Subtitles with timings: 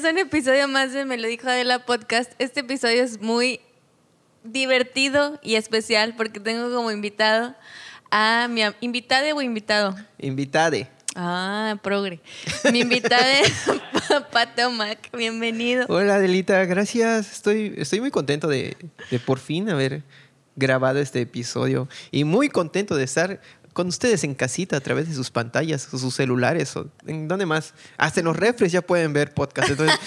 [0.00, 2.32] Bienvenidos a un episodio más de Me lo dijo Adela Podcast.
[2.38, 3.60] Este episodio es muy
[4.44, 7.54] divertido y especial porque tengo como invitado
[8.10, 9.94] a mi invitada o invitado.
[10.18, 10.88] Invitade.
[11.14, 12.20] Ah, progre.
[12.72, 13.52] Mi invitada es
[14.32, 15.10] Pato Mac.
[15.14, 15.84] Bienvenido.
[15.90, 17.30] Hola Adelita, gracias.
[17.32, 18.78] Estoy, estoy muy contento de,
[19.10, 20.02] de por fin haber
[20.56, 23.40] grabado este episodio y muy contento de estar
[23.80, 27.46] con ustedes en casita a través de sus pantallas, o sus celulares, o en dónde
[27.46, 27.72] más.
[27.96, 29.70] Hasta en los refres ya pueden ver podcast.
[29.70, 29.98] entonces-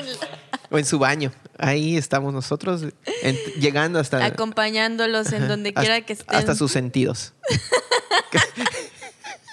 [0.70, 1.30] o en su baño.
[1.58, 2.80] Ahí estamos nosotros
[3.22, 6.34] en- llegando hasta, Acompañándolos en donde quiera que estén.
[6.34, 7.34] hasta sus sentidos.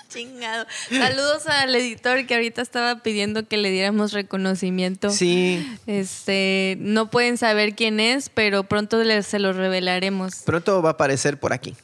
[0.09, 0.66] Chingado.
[0.89, 5.09] Saludos al editor que ahorita estaba pidiendo que le diéramos reconocimiento.
[5.09, 10.35] Sí, Este, no pueden saber quién es, pero pronto les, se lo revelaremos.
[10.45, 11.75] pronto va a aparecer por aquí.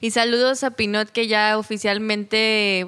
[0.00, 2.86] Y saludos a Pinot que ya oficialmente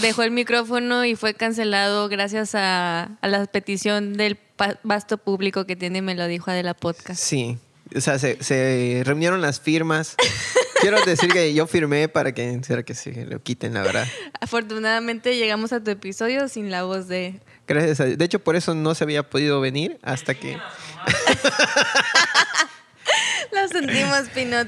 [0.00, 4.38] dejó el micrófono y fue cancelado gracias a, a la petición del
[4.84, 7.20] vasto público que tiene Me lo dijo Adela Podcast.
[7.20, 7.58] Sí,
[7.94, 10.16] o sea, se, se reunieron las firmas.
[10.82, 14.06] Quiero decir que yo firmé para que, que se lo quiten, la verdad.
[14.40, 17.40] Afortunadamente llegamos a tu episodio sin la voz de...
[17.68, 20.58] Gracias a De hecho, por eso no se había podido venir hasta que...
[23.52, 24.66] Lo sentimos, Pinot.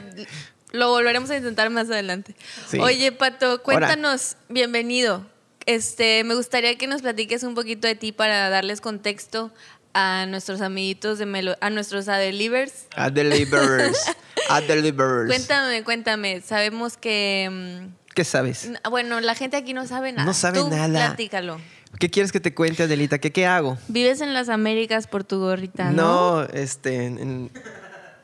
[0.71, 2.37] Lo volveremos a intentar más adelante.
[2.69, 2.79] Sí.
[2.79, 5.27] Oye, Pato, cuéntanos, bienvenido.
[5.67, 9.51] Este, me gustaría que nos platiques un poquito de ti para darles contexto
[9.95, 12.87] a nuestros amiguitos de Melo, a nuestros Adelivers.
[12.97, 13.99] A Deliverers.
[14.51, 15.27] A Deliverers.
[15.29, 16.41] Cuéntame, cuéntame.
[16.43, 18.69] Sabemos que mm, ¿Qué sabes?
[18.91, 20.27] bueno, la gente aquí no sabe nada.
[20.27, 21.07] No sabe Tú nada.
[21.09, 21.59] Platícalo.
[21.99, 23.19] ¿Qué quieres que te cuente, Adelita?
[23.19, 23.79] ¿Qué, qué hago?
[23.89, 26.43] Vives en las Américas por tu gorrita, ¿no?
[26.43, 27.07] No, este...
[27.07, 27.51] en-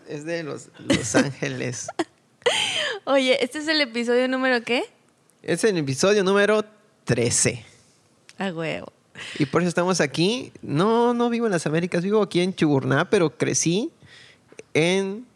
[0.09, 1.87] es de Los, los Ángeles.
[3.05, 4.83] Oye, este es el episodio número qué?
[5.43, 6.65] Es el episodio número
[7.05, 7.65] 13.
[8.39, 8.93] A huevo.
[9.39, 10.53] Y por eso estamos aquí.
[10.63, 13.91] No, no vivo en las Américas, vivo aquí en Chuburná, pero crecí
[14.75, 15.27] en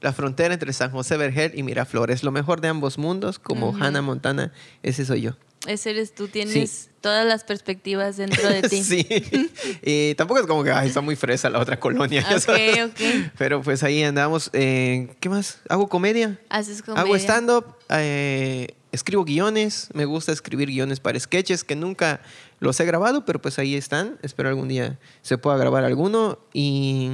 [0.00, 2.22] la frontera entre San José Vergel y Miraflores.
[2.24, 3.82] Lo mejor de ambos mundos, como Ujú.
[3.84, 5.32] Hannah Montana, ese soy yo.
[5.68, 8.82] Ese eres tú, tienes todas las perspectivas dentro de ti.
[8.84, 9.06] sí.
[9.84, 12.20] Y tampoco es como que ay, está muy fresa la otra colonia.
[12.28, 12.84] ya Ok, sabes.
[12.86, 13.00] ok.
[13.38, 14.50] Pero pues ahí andamos.
[14.54, 15.60] Eh, ¿Qué más?
[15.68, 16.40] Hago comedia.
[16.48, 17.02] Haces comedia.
[17.02, 22.20] Hago stand-up, eh, escribo guiones, me gusta escribir guiones para sketches que nunca
[22.62, 24.18] los he grabado, pero pues ahí están.
[24.22, 26.38] Espero algún día se pueda grabar alguno.
[26.52, 27.10] Y.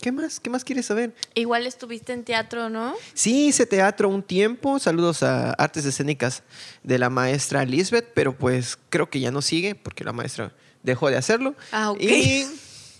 [0.00, 0.38] ¿Qué más?
[0.38, 1.14] ¿Qué más quieres saber?
[1.34, 2.94] Igual estuviste en teatro, ¿no?
[3.12, 4.78] Sí, hice teatro un tiempo.
[4.78, 6.44] Saludos a Artes Escénicas
[6.84, 10.52] de la maestra Lisbeth, pero pues creo que ya no sigue porque la maestra
[10.84, 11.56] dejó de hacerlo.
[11.72, 12.00] Ah, ok.
[12.00, 12.46] Y.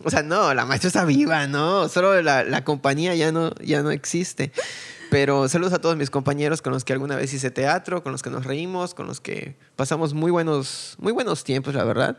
[0.04, 1.88] O sea, no, la maestra está viva, ¿no?
[1.88, 4.50] Solo la, la compañía ya no, ya no existe.
[5.12, 8.22] Pero saludos a todos mis compañeros con los que alguna vez hice teatro, con los
[8.22, 12.16] que nos reímos, con los que pasamos muy buenos, muy buenos tiempos, la verdad.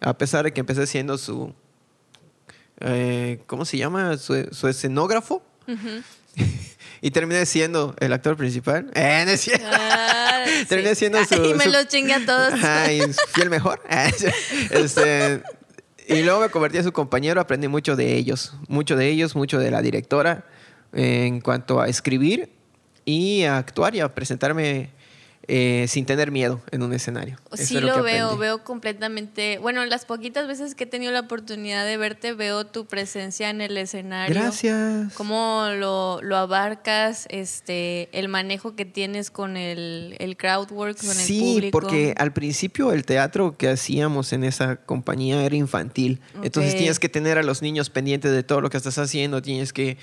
[0.00, 1.52] A pesar de que empecé siendo su.
[2.78, 4.16] eh, ¿Cómo se llama?
[4.18, 5.42] Su, su escenógrafo.
[7.00, 8.90] Y terminé siendo el actor principal.
[8.94, 9.66] Eh, no es cierto.
[9.70, 12.52] Ah, Terminé siendo su- Y me su- los chingué a todos.
[12.54, 13.00] Ajá, y
[13.30, 13.80] fui el mejor.
[14.70, 15.42] Este,
[16.08, 19.58] y luego me convertí en su compañero, aprendí mucho de ellos, mucho de ellos, mucho
[19.60, 20.44] de la directora
[20.92, 22.50] en cuanto a escribir
[23.04, 24.90] y a actuar y a presentarme
[25.50, 27.38] eh, sin tener miedo en un escenario.
[27.52, 28.40] Eso Sí es lo veo, aprendí.
[28.40, 29.56] veo completamente.
[29.56, 33.62] Bueno, las poquitas veces que he tenido la oportunidad de verte, veo tu presencia en
[33.62, 34.34] el escenario.
[34.34, 35.14] Gracias.
[35.14, 41.08] Cómo lo, lo abarcas, este, el manejo que tienes con el, el crowd work, con
[41.08, 41.70] el Sí, público.
[41.80, 46.20] porque al principio el teatro que hacíamos en esa compañía era infantil.
[46.42, 49.72] Entonces tienes que tener a los niños pendientes de todo lo que estás haciendo, tienes
[49.72, 49.96] que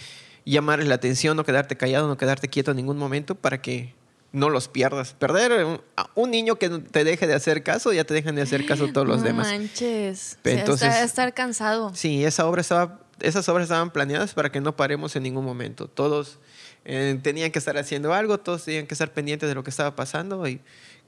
[0.52, 3.94] llamarles la atención, no quedarte callado, no quedarte quieto en ningún momento para que
[4.32, 5.14] no los pierdas.
[5.14, 8.42] Perder un, a un niño que te deje de hacer caso, ya te dejan de
[8.42, 9.48] hacer caso todos los no demás.
[9.48, 10.38] manches.
[10.42, 11.94] Pero entonces- estar, estar cansado.
[11.96, 15.88] Sí, esa obra estaba, esas obras estaban planeadas para que no paremos en ningún momento.
[15.88, 16.38] Todos
[16.84, 19.96] eh, tenían que estar haciendo algo, todos tenían que estar pendientes de lo que estaba
[19.96, 20.60] pasando y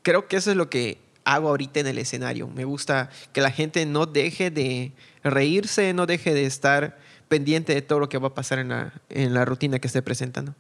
[0.03, 2.47] creo que eso es lo que hago ahorita en el escenario.
[2.47, 4.93] Me gusta que la gente no deje de
[5.23, 8.93] reírse, no deje de estar pendiente de todo lo que va a pasar en la,
[9.09, 10.55] en la rutina que esté presentando.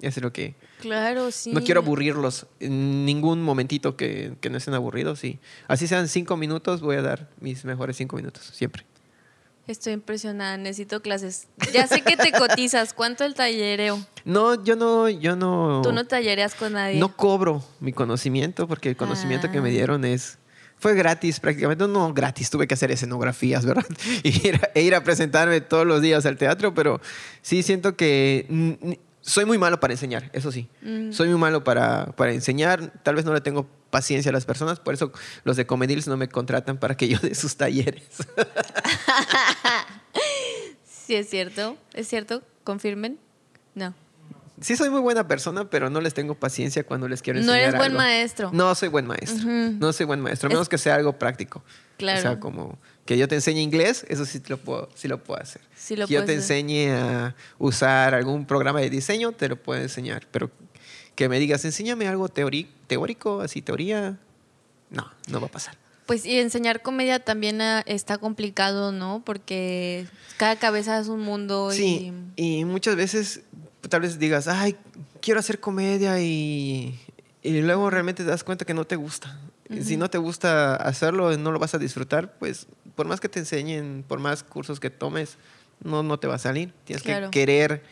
[0.00, 0.56] Eso es lo que...
[0.80, 1.52] Claro, sí.
[1.52, 5.22] No quiero aburrirlos en ningún momentito que, que no estén aburridos.
[5.22, 5.38] Y
[5.68, 8.84] así sean cinco minutos, voy a dar mis mejores cinco minutos, siempre.
[9.68, 11.46] Estoy impresionada, necesito clases.
[11.72, 12.94] Ya sé que te cotizas.
[12.94, 14.04] ¿Cuánto el tallereo?
[14.24, 15.82] No, yo no, yo no.
[15.84, 16.98] Tú no tallereas con nadie.
[16.98, 19.72] no cobro mi conocimiento porque el conocimiento que me Ah.
[19.72, 20.36] dieron es
[20.82, 23.86] fue gratis prácticamente no gratis tuve que hacer escenografías verdad
[24.24, 27.00] y ir a, e ir a presentarme todos los días al teatro pero
[27.40, 30.68] sí siento que soy muy malo para enseñar, eso sí.
[30.82, 31.12] Mm.
[31.12, 32.92] Soy muy malo para, para enseñar.
[33.04, 35.12] Tal vez no le tengo paciencia a las personas, por eso
[35.44, 38.02] los de Comedils no me contratan para que yo dé sus talleres.
[41.06, 41.76] Sí, es cierto.
[41.94, 42.42] ¿Es cierto?
[42.62, 43.18] ¿Confirmen?
[43.74, 43.92] No.
[44.62, 47.60] Sí soy muy buena persona, pero no les tengo paciencia cuando les quiero No enseñar
[47.60, 47.98] eres buen algo.
[47.98, 48.50] maestro.
[48.52, 49.36] No soy buen maestro.
[49.46, 49.76] Ujú.
[49.78, 51.62] No soy buen maestro, a Es- menos que sea algo práctico.
[51.98, 52.18] Claro.
[52.18, 55.22] O sea, como que yo te enseñe inglés, eso sí te lo puedo, sí lo
[55.22, 55.60] puedo hacer.
[55.76, 56.36] Sí lo que yo te hacer.
[56.36, 60.26] enseñe a usar algún programa de diseño, te lo puedo enseñar.
[60.30, 60.50] Pero
[61.14, 64.18] que me digas, enséñame algo teórico, así teoría,
[64.90, 65.76] no, no va a pasar.
[66.06, 69.22] Pues y enseñar comedia también ah, está complicado, ¿no?
[69.24, 70.06] Porque
[70.36, 73.42] cada cabeza es un mundo Sí, y muchas veces
[73.88, 74.76] tal vez digas, ay,
[75.20, 76.98] quiero hacer comedia y,
[77.42, 79.38] y luego realmente te das cuenta que no te gusta.
[79.82, 83.38] Si no te gusta hacerlo, no lo vas a disfrutar, pues por más que te
[83.38, 85.38] enseñen, por más cursos que tomes,
[85.82, 86.74] no, no te va a salir.
[86.84, 87.30] Tienes Claro.
[87.30, 87.82] que querer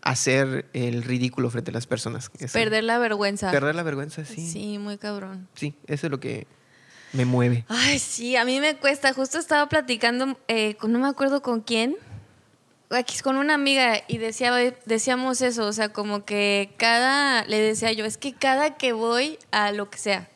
[0.00, 2.30] hacer el ridículo frente a las personas.
[2.38, 2.52] Eso.
[2.54, 3.50] perder la vergüenza.
[3.50, 4.36] Perder la vergüenza, sí.
[4.36, 4.50] sí.
[4.50, 5.48] Sí, muy cabrón.
[5.86, 6.46] eso es lo que
[7.12, 7.64] me mueve.
[7.68, 9.12] Ay, sí, a mí me cuesta.
[9.12, 11.96] Justo estaba platicando, eh, con, no me acuerdo con quién,
[12.94, 14.52] aquí con una amiga y decía,
[14.84, 19.38] decíamos eso, o sea, como que cada, le decía yo, es que cada que voy
[19.50, 20.28] a lo que sea,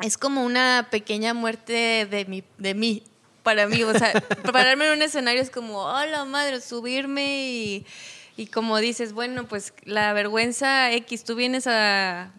[0.00, 3.02] es como una pequeña muerte de mí, de mí
[3.42, 3.82] para mí.
[3.82, 4.12] O sea,
[4.52, 7.86] pararme en un escenario es como, oh, la madre, subirme y,
[8.36, 12.32] y como dices, bueno, pues la vergüenza X, tú vienes a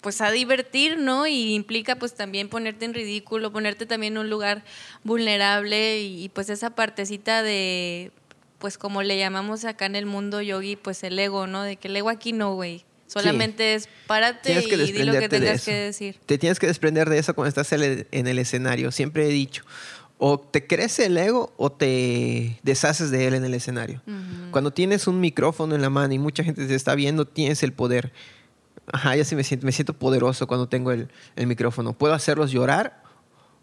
[0.00, 1.26] pues a divertir, ¿no?
[1.26, 4.62] Y implica pues también ponerte en ridículo, ponerte también en un lugar
[5.02, 8.12] vulnerable y, y, pues esa partecita de
[8.58, 11.62] pues como le llamamos acá en el mundo yogi, pues el ego, ¿no?
[11.62, 12.84] De que el ego aquí no, güey.
[13.06, 14.52] Solamente es párate
[14.88, 16.18] y di lo que de tengas que decir.
[16.26, 18.90] Te tienes que desprender de eso cuando estás en el- en el escenario.
[18.90, 19.62] Siempre he dicho,
[20.18, 24.00] o te crece el ego o te deshaces de él en el escenario.
[24.50, 27.72] Cuando tienes un micrófono en la mano y mucha gente te está viendo, tienes el
[27.72, 28.12] poder.
[28.92, 31.92] Ajá, ya sí me siento, me siento poderoso cuando tengo el, el micrófono.
[31.92, 33.02] Puedo hacerlos llorar,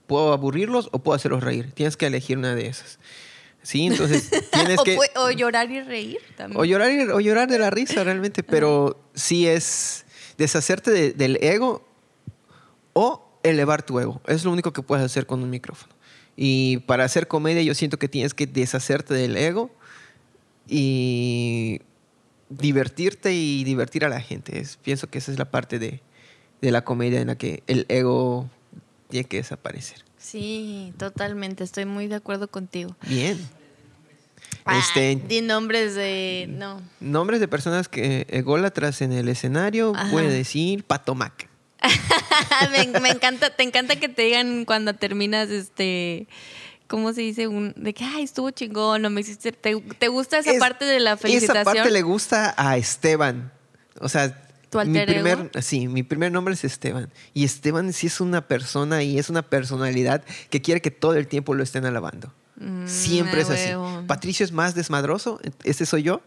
[0.08, 1.72] puedo aburrirlos o puedo hacerlos reír.
[1.74, 3.00] Tienes que elegir una de esas.
[3.64, 4.98] Sí, entonces tienes o, que...
[5.16, 6.60] o llorar y reír también.
[6.60, 10.06] O llorar, y- o llorar de la risa realmente, pero sí es
[10.38, 11.86] deshacerte de- del ego
[12.94, 14.22] o elevar tu ego.
[14.28, 15.94] Es lo único que puedes hacer con un micrófono.
[16.36, 19.70] Y para hacer comedia yo siento que tienes que deshacerte del ego
[20.68, 21.82] y
[22.50, 24.60] divertirte y divertir a la gente.
[24.60, 26.02] Es- pienso que esa es la parte de,
[26.62, 28.50] de la comedia en la que el ego
[29.10, 30.04] tiene que desaparecer.
[30.22, 31.64] Sí, totalmente.
[31.64, 32.96] Estoy muy de acuerdo contigo.
[33.08, 33.40] Bien.
[34.66, 36.46] Ah, Este, di nombres de.
[36.50, 36.82] No.
[37.00, 40.12] Nombres de personas que ególatras en el escenario, Ajá.
[40.12, 41.50] puede decir Patomac.
[42.72, 46.28] me, me encanta, te encanta que te digan cuando terminas este.
[46.88, 47.48] ¿Cómo se dice?
[47.48, 49.52] Un, de que, ay, estuvo chingón, o me hiciste.
[49.54, 51.62] ¿Te, te gusta esa Es- parte de la felicitación?
[51.62, 53.52] Esa parte le gusta a Esteban.
[54.00, 54.38] O sea,
[54.72, 55.12] ¿Tu mi ego?
[55.12, 57.12] primer, sí, mi primer nombre es Esteban.
[57.34, 61.28] Y Esteban sí es una persona y es una personalidad que quiere que todo el
[61.28, 62.34] tiempo lo estén alabando.
[62.58, 63.70] Mm, Siempre es así.
[64.08, 66.22] Patricio es más desmadroso, ese soy yo.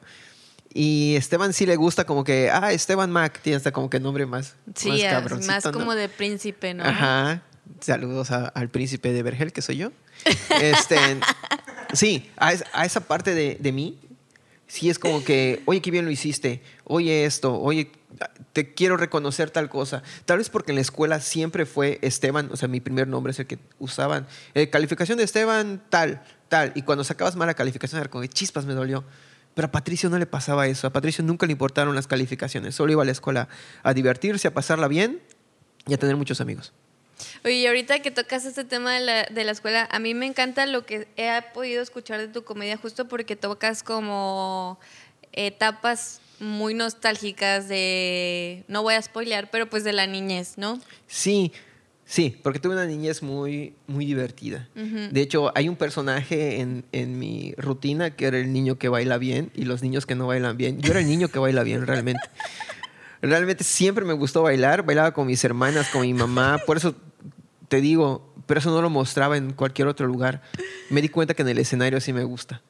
[0.76, 4.26] Y Esteban sí le gusta como que, ah, Esteban Mac, tiene hasta como que nombre
[4.26, 5.73] más, Sí, más cabroncito, más ¿no?
[5.73, 6.85] como de príncipe, ¿no?
[6.85, 7.42] Ajá.
[7.80, 9.92] Saludos a- al príncipe de Vergel, que soy yo.
[10.61, 10.97] Este,
[11.92, 13.99] sí, a, a esa parte de, de mí,
[14.66, 17.90] sí es como que, oye, qué bien lo hiciste, oye esto, oye,
[18.52, 20.02] te quiero reconocer tal cosa.
[20.25, 23.38] Tal vez porque en la escuela siempre fue Esteban, o sea, mi primer nombre es
[23.40, 24.26] el que usaban.
[24.54, 26.73] Eh, calificación de Esteban, tal, tal.
[26.75, 29.04] Y cuando sacabas mala calificación era como chispas, me dolió.
[29.54, 30.87] Pero a Patricio no le pasaba eso.
[30.87, 32.75] A Patricio nunca le importaron las calificaciones.
[32.75, 33.49] Solo iba a la escuela
[33.83, 35.21] a divertirse, a pasarla bien
[35.87, 36.73] y a tener muchos amigos.
[37.44, 40.26] Oye, y ahorita que tocas este tema de la, de la escuela, a mí me
[40.26, 44.78] encanta lo que he podido escuchar de tu comedia, justo porque tocas como
[45.33, 50.80] etapas muy nostálgicas de, no voy a spoilear, pero pues de la niñez, ¿no?
[51.06, 51.52] Sí,
[52.04, 54.68] sí, porque tuve una niñez muy, muy divertida.
[54.75, 59.18] De hecho, hay un personaje en, en mi rutina que era el niño que baila
[59.18, 60.80] bien y los niños que no bailan bien.
[60.80, 62.23] Yo era el niño que baila bien, realmente.
[63.28, 66.95] Realmente siempre me gustó bailar, bailaba con mis hermanas, con mi mamá, por eso
[67.69, 70.43] te digo, pero eso no lo mostraba en cualquier otro lugar.
[70.90, 72.61] Me di cuenta que en el escenario sí me gusta.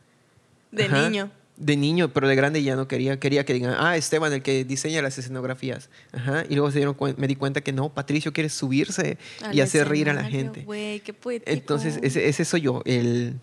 [0.71, 1.09] De Ajá.
[1.09, 1.31] niño.
[1.57, 3.21] De niño, pero de grande ya no quería.
[3.21, 5.89] Quería que digan, ah, Esteban, el que diseña las escenografías.
[6.13, 6.45] Ajá.
[6.49, 9.61] Y luego se dieron cuen- me di cuenta que no, Patricio quiere subirse Al y
[9.61, 10.63] hacer reír a la gente.
[10.65, 11.15] Güey, qué.
[11.47, 12.83] Entonces, ese, ese soy yo.
[12.85, 13.35] El,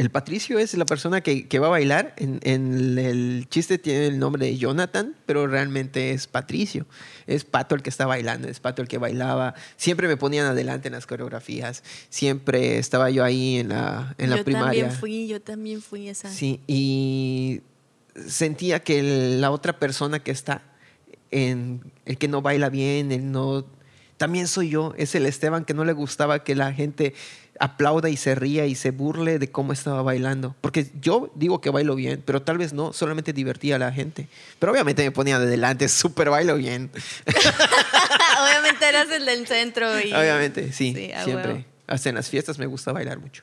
[0.00, 2.14] el Patricio es la persona que, que va a bailar.
[2.16, 6.86] En, en el chiste tiene el nombre de Jonathan, pero realmente es Patricio.
[7.26, 9.54] Es Pato el que está bailando, es Pato el que bailaba.
[9.76, 11.82] Siempre me ponían adelante en las coreografías.
[12.08, 14.84] Siempre estaba yo ahí en la, en la yo primaria.
[14.84, 16.30] también fui, yo también fui esa.
[16.30, 17.60] Sí, y
[18.26, 20.62] sentía que el- la otra persona que está,
[21.30, 23.66] en, el que no baila bien, el no...
[24.16, 27.14] También soy yo, es el Esteban que no le gustaba que la gente
[27.60, 30.56] aplauda y se ría y se burle de cómo estaba bailando.
[30.60, 34.26] Porque yo digo que bailo bien, pero tal vez no, solamente divertía a la gente.
[34.58, 36.90] Pero obviamente me ponía de delante, súper bailo bien.
[38.42, 40.00] Obviamente eras el del centro.
[40.00, 40.12] Y...
[40.12, 41.52] Obviamente, sí, Sí, siempre.
[41.52, 41.64] huevo.
[41.86, 43.42] Hasta en las fiestas me gusta bailar mucho.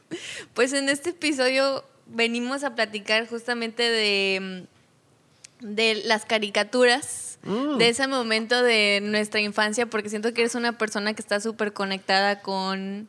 [0.54, 4.66] Pues en este episodio venimos a platicar justamente de,
[5.62, 7.78] de las caricaturas, Mm.
[7.78, 11.72] de ese momento de nuestra infancia, porque siento que eres una persona que está súper
[11.72, 13.08] conectada con,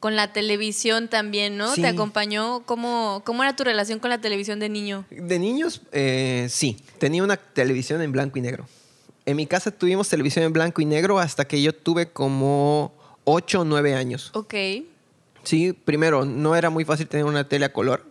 [0.00, 1.74] con la televisión también, ¿no?
[1.74, 1.82] Sí.
[1.82, 2.60] ¿Te acompañó?
[2.66, 5.04] ¿Cómo, ¿Cómo era tu relación con la televisión de niño?
[5.10, 8.66] De niños, eh, sí, tenía una televisión en blanco y negro.
[9.26, 12.92] En mi casa tuvimos televisión en blanco y negro hasta que yo tuve como
[13.24, 14.30] 8 o 9 años.
[14.34, 14.54] Ok.
[15.42, 18.04] Sí, primero, no era muy fácil tener una tele a color.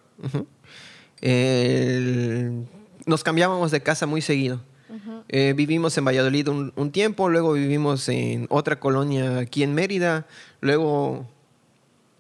[1.22, 2.68] El-
[3.06, 4.60] nos cambiábamos de casa muy seguido.
[5.30, 10.26] Eh, vivimos en Valladolid un, un tiempo, luego vivimos en otra colonia aquí en Mérida,
[10.62, 11.28] luego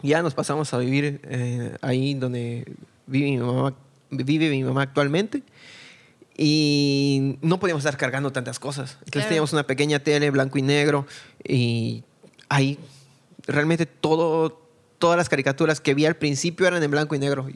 [0.01, 2.71] ya nos pasamos a vivir eh, ahí donde
[3.07, 3.73] vive mi mamá,
[4.11, 5.43] vive mi mamá actualmente.
[6.39, 8.91] Y no podíamos estar cargando tantas cosas.
[8.99, 9.27] Entonces Claro.
[9.29, 11.07] teníamos una pequeña tele blanco y negro
[11.43, 12.03] y
[12.47, 12.77] ahí
[13.47, 14.61] realmente todo,
[14.99, 17.47] todas las caricaturas que vi al principio eran en blanco y negro.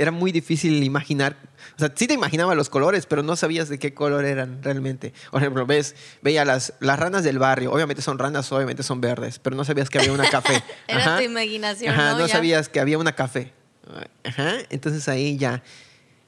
[0.00, 1.36] Era muy difícil imaginar.
[1.76, 5.12] O sea, sí te imaginaba los colores, pero no sabías de qué color eran realmente.
[5.30, 7.70] Por ejemplo, ves, veía las, las ranas del barrio.
[7.70, 10.62] Obviamente son ranas, obviamente son verdes, pero no sabías que había una café.
[10.88, 11.16] Era Ajá.
[11.18, 12.28] tu imaginación, Ajá, ¿no?
[12.28, 13.52] sabías que había una café.
[14.24, 14.54] Ajá.
[14.70, 15.62] Entonces ahí ya.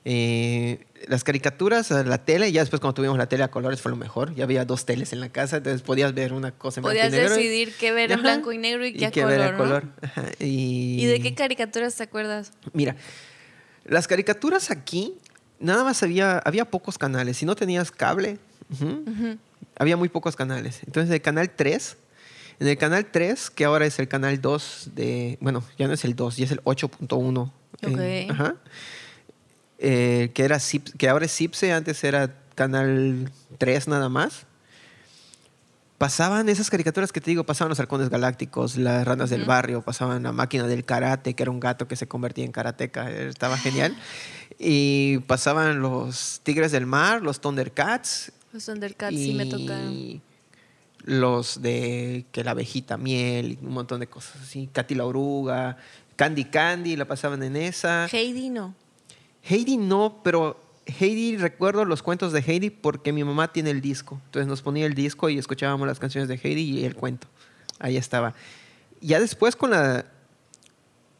[0.05, 3.91] eh, las caricaturas, eh, la tele, ya después cuando tuvimos la tele a colores fue
[3.91, 4.35] lo mejor.
[4.35, 7.17] Ya había dos teles en la casa, entonces podías ver una cosa en Podías blanco
[7.17, 7.37] y negro.
[7.37, 8.23] decidir qué ver en Ajá.
[8.23, 9.59] blanco y negro y qué a color, a ¿no?
[9.59, 9.85] color.
[10.02, 10.25] Ajá.
[10.41, 12.52] Y, ¿Y de qué caricaturas te acuerdas?
[12.73, 12.97] Mira,
[13.85, 15.15] las caricaturas aquí,
[15.59, 17.37] nada más había, había pocos canales.
[17.39, 18.39] Si no tenías cable,
[18.71, 19.39] ujú,
[19.79, 20.81] había muy pocos canales.
[20.87, 21.97] Entonces, el canal 3,
[22.61, 25.39] en el canal 3, que ahora es el canal 2 de.
[25.41, 27.51] Bueno, ya no es el 2, ya es el 8.1.
[27.83, 28.31] eh, Ok.
[28.33, 28.55] ajá.
[29.85, 30.59] Eh, que, era
[30.97, 34.47] que ahora es CIPSE, antes era canal 3 nada más.
[36.03, 40.25] Pasaban esas caricaturas que te digo, pasaban los halcones galácticos, las ranas del barrio, pasaban
[40.25, 43.57] la máquina del karate, que era un gato que se convertía en karateca, eh, estaba
[43.57, 43.97] genial.
[44.59, 50.21] Y pasaban los tigres del mar, los Thundercats, Los Thundercats sí me tocaron.
[51.05, 54.69] los de que la abejita miel un montón de cosas así.
[54.73, 55.77] Katy la oruga,
[56.17, 58.09] Candy Candy, la pasaban en esa.
[58.11, 58.75] Heidi no.
[59.45, 64.21] Heidi no, pero Heidi recuerdo los cuentos de Heidi porque mi mamá tiene el disco.
[64.27, 67.29] Entonces nos ponía el disco y escuchábamos las canciones de Heidi y el cuento.
[67.79, 68.35] Ahí estaba.
[69.01, 70.07] Ya después con la...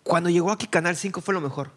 [0.03, 1.71] Cuando llegó aquí Canal 5 fue lo mejor.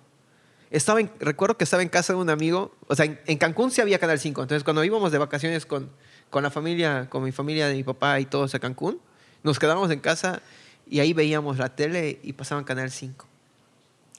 [0.71, 3.69] Estaba en- recuerdo que estaba en casa de un amigo, o sea, en, en Cancún
[3.71, 4.41] sí había Canal 5.
[4.41, 5.89] Entonces cuando íbamos de vacaciones con,
[6.31, 8.99] con la familia, con mi familia de mi papá y todos a Cancún,
[9.43, 10.41] nos quedábamos en casa
[10.89, 13.27] y ahí veíamos la tele y pasaban Canal 5.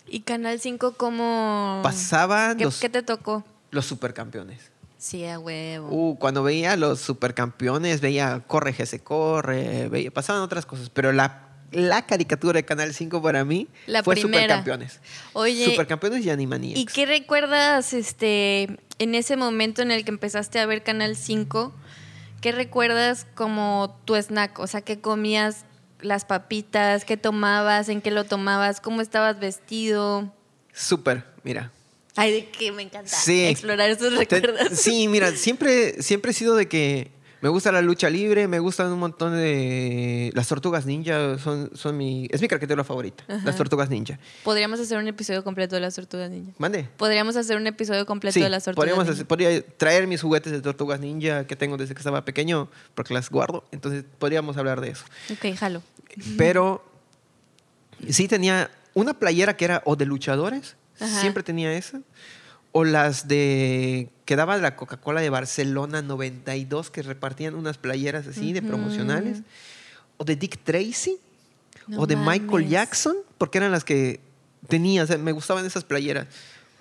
[0.08, 1.80] ¿Y Canal 5 cómo...?
[1.82, 3.44] Pasaban ¿Qué, los, qué te tocó?
[3.76, 4.72] Los supercampeones.
[4.98, 5.88] Sí, a huevo.
[5.90, 11.48] Uh, cuando veía los supercampeones, veía Corre, se corre, veía, pasaban otras cosas, pero la,
[11.70, 14.42] la caricatura de Canal 5 para mí La fue primera.
[14.42, 15.00] Supercampeones.
[15.34, 16.80] Oye, Supercampeones y Animaniacs.
[16.80, 21.72] ¿y qué recuerdas este, en ese momento en el que empezaste a ver Canal 5?
[22.40, 24.58] ¿Qué recuerdas como tu snack?
[24.58, 25.66] O sea, ¿qué comías?
[26.00, 27.88] Las papitas, ¿qué tomabas?
[27.88, 28.80] ¿En qué lo tomabas?
[28.80, 30.32] ¿Cómo estabas vestido?
[30.72, 31.72] Súper, mira.
[32.16, 33.44] Ay, de que me encanta Sí.
[33.44, 34.78] explorar esos Te- recuerdos.
[34.78, 37.10] sí, mira, siempre, siempre he sido de que
[37.42, 40.32] me gusta la lucha libre, me gustan un montón de...
[40.34, 42.26] Las tortugas ninja son, son mi...
[42.32, 44.18] Es mi caricatura favorita, las tortugas ninja.
[44.42, 46.52] Podríamos hacer un episodio completo de las tortugas ninja.
[46.58, 46.88] Mande.
[46.96, 49.12] Podríamos hacer un episodio completo Sí, de las tortugas podríamos ninja.
[49.14, 53.12] hacer- podría traer mis juguetes de tortugas ninja que tengo desde que estaba pequeño, porque
[53.14, 53.64] las guardo.
[53.70, 55.04] Entonces podríamos hablar de eso.
[55.30, 55.82] Ok, jalo.
[56.38, 56.82] Pero
[58.08, 61.20] sí tenía una playera que era o de luchadores, Ajá.
[61.20, 62.00] siempre tenía esa.
[62.72, 68.52] O las de que daba la Coca-Cola de Barcelona 92, que repartían unas playeras así
[68.52, 69.42] de promocionales.
[70.18, 71.18] O de Dick Tracy.
[71.86, 72.68] No o de Michael.
[72.68, 74.20] Jackson, porque eran las que
[74.68, 75.04] tenía.
[75.04, 76.26] O sea, me gustaban esas playeras.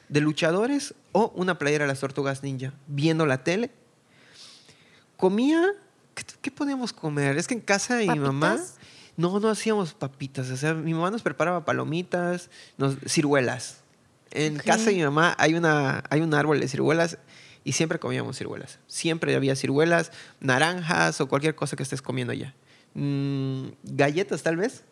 [0.09, 2.73] De luchadores o una playera de las tortugas ninja.
[2.87, 3.71] Viendo la tele.
[5.17, 5.63] Comía.
[6.13, 7.37] ¿Qué, qué podíamos comer?
[7.37, 8.59] Es que en casa de mi mamá.
[9.17, 10.49] No, no hacíamos papitas.
[10.49, 13.84] O sea, mi mamá nos preparaba palomitas, nos, ciruelas.
[14.35, 17.17] En casa de mi mamá hay, una, hay un árbol de ciruelas
[17.63, 18.79] y siempre comíamos ciruelas.
[18.85, 22.53] Siempre había ciruelas, naranjas o cualquier cosa que estés comiendo ya.
[22.93, 24.83] Mm, galletas tal vez.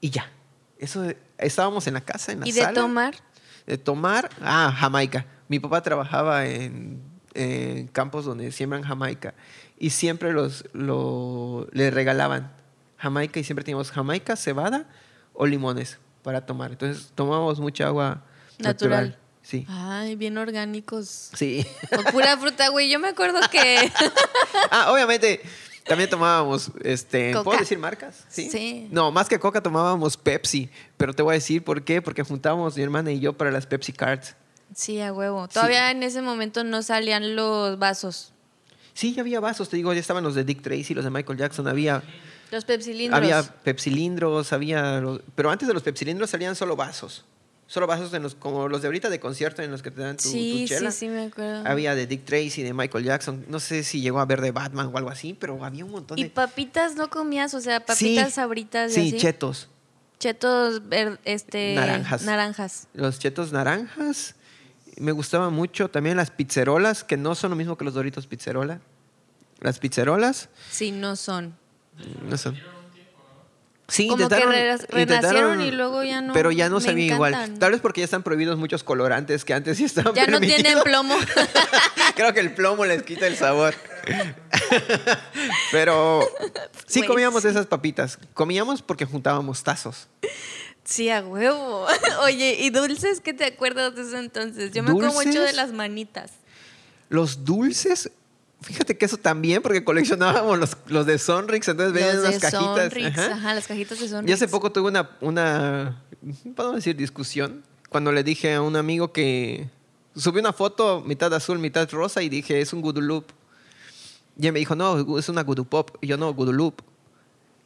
[0.00, 0.30] Y ya.
[0.78, 1.04] Eso,
[1.38, 2.74] estábamos en la casa, en la ¿Y de sala.
[2.74, 3.14] tomar?
[3.66, 5.26] De tomar, ah, Jamaica.
[5.48, 7.00] Mi papá trabajaba en,
[7.34, 9.34] en campos donde siembran Jamaica
[9.78, 12.52] y siempre los, lo, le regalaban
[12.96, 14.88] Jamaica y siempre teníamos Jamaica, cebada
[15.32, 16.72] o limones para tomar.
[16.72, 18.20] Entonces tomábamos mucha agua
[18.58, 18.90] natural.
[18.90, 19.18] Natural.
[19.42, 19.64] Sí.
[19.68, 21.30] Ay, bien orgánicos.
[21.34, 21.64] Sí.
[21.96, 22.90] O pura fruta, güey.
[22.90, 23.92] Yo me acuerdo que.
[24.72, 25.40] ah, obviamente
[25.84, 27.44] también tomábamos, este, Coca.
[27.44, 28.24] ¿puedo decir marcas?
[28.28, 28.50] ¿Sí?
[28.50, 28.88] Sí.
[28.90, 32.76] No, más que Coca tomábamos Pepsi, pero te voy a decir por qué, porque juntábamos
[32.76, 34.34] mi hermana y yo para las Pepsi Cards.
[34.74, 35.46] Sí, a huevo.
[35.46, 38.32] Todavía en ese momento no salían los vasos.
[38.94, 41.38] Sí, ya había vasos, te digo, ya estaban los de Dick Tracy, los de Michael
[41.38, 42.02] Jackson, había
[42.50, 43.16] Los pepsilindros.
[43.18, 47.24] había pepsilindros, había los- pero antes de los pepsilindros salían solo vasos.
[47.68, 50.16] Solo vasos en los, como los de ahorita de concierto en los que te dan
[50.16, 50.92] tu, tu sí, chela.
[50.92, 51.66] sí, sí, me acuerdo.
[51.68, 53.44] Había de Dick Tracy, de Michael Jackson.
[53.48, 56.16] No sé si llegó a ver de Batman o algo así, pero había un montón
[56.16, 56.30] ¿Y de.
[56.30, 57.54] papitas no comías?
[57.54, 59.16] O sea, Sí, papitas sabritas y Sí, así.
[59.18, 59.68] chetos.
[60.20, 62.22] Chetos ver- este, Naranjas.
[62.22, 62.86] Naranjas.
[62.94, 64.36] Los chetos naranjas.
[64.98, 68.80] Me gustaban mucho también las pizzerolas, que no son lo mismo que los Doritos pizzerola.
[69.60, 71.56] Las pizzerolas Sí, no son.
[72.28, 72.56] No son.
[73.88, 74.76] Sí, Como que intentaron- re-
[75.06, 77.54] renacieron y luego ya no- Pero ya no sabía igual.
[77.60, 80.80] Tal vez porque ya están prohibidos muchos colorantes que antes sí estaban Ya no tienen
[80.82, 81.14] plomo.
[82.16, 83.74] Creo que el plomo les quita el sabor.
[85.70, 86.20] Pero
[86.86, 87.48] sí Pues comíamos sí.
[87.48, 88.18] esas papitas.
[88.34, 90.08] Comíamos porque juntábamos tazos.
[90.84, 91.86] sí, a huevo.
[92.22, 94.72] Oye, ¿y dulces qué te acuerdas de eso entonces?
[94.72, 96.32] Yo me acuerdo mucho de las manitas.
[97.08, 98.10] Los dulces,
[98.60, 102.92] fíjate que eso también, porque coleccionábamos los, los de Sonrix, entonces venían Los unas cajitas.
[102.92, 103.18] Sonrix.
[103.18, 103.32] ajá.
[103.34, 103.54] Ajá.
[103.54, 104.30] las cajitas de Sonrix.
[104.30, 106.02] Y hace poco tuve una, una,
[106.54, 109.68] podemos decir, discusión, cuando le dije a un amigo que
[110.14, 113.30] subí una foto mitad azul, mitad rosa y dije, es un Gudulup.
[114.38, 115.96] Y él me dijo, no, es una Gudupop.
[116.02, 116.82] Y yo, no, Gudulup.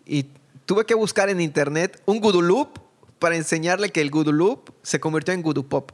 [0.06, 0.26] Y
[0.66, 2.78] tuve que buscar en internet un Gudulup
[3.18, 5.90] para enseñarle que el Gudulup se convirtió en Gudupop.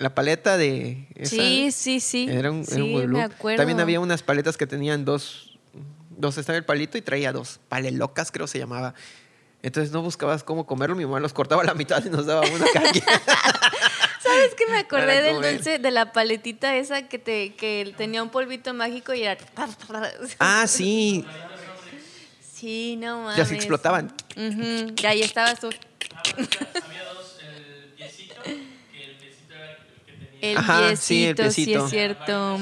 [0.00, 1.06] La paleta de...
[1.14, 2.26] esa Sí, sí, sí.
[2.28, 3.16] Era un, sí, era un Gudulup.
[3.18, 3.56] me acuerdo.
[3.58, 5.58] También había unas paletas que tenían dos,
[6.16, 8.94] dos estaba el palito y traía dos palelocas, creo se llamaba.
[9.62, 12.40] Entonces no buscabas cómo comerlo, mi mamá los cortaba a la mitad y nos daba
[12.48, 12.90] una cada.
[12.94, 18.30] ¿Sabes qué me acordé del dulce de la paletita esa que te que tenía un
[18.30, 19.36] polvito mágico y era
[20.38, 21.26] Ah, sí,
[22.54, 23.36] Sí, no mames.
[23.36, 24.12] ya se explotaban.
[24.36, 25.68] Ujú, Y ahí estabas tú.
[25.68, 29.78] Había dos, el piecito, que el piecito era
[30.40, 31.84] el Ajá, piecito, sí, el piecito.
[31.84, 32.58] es cierto.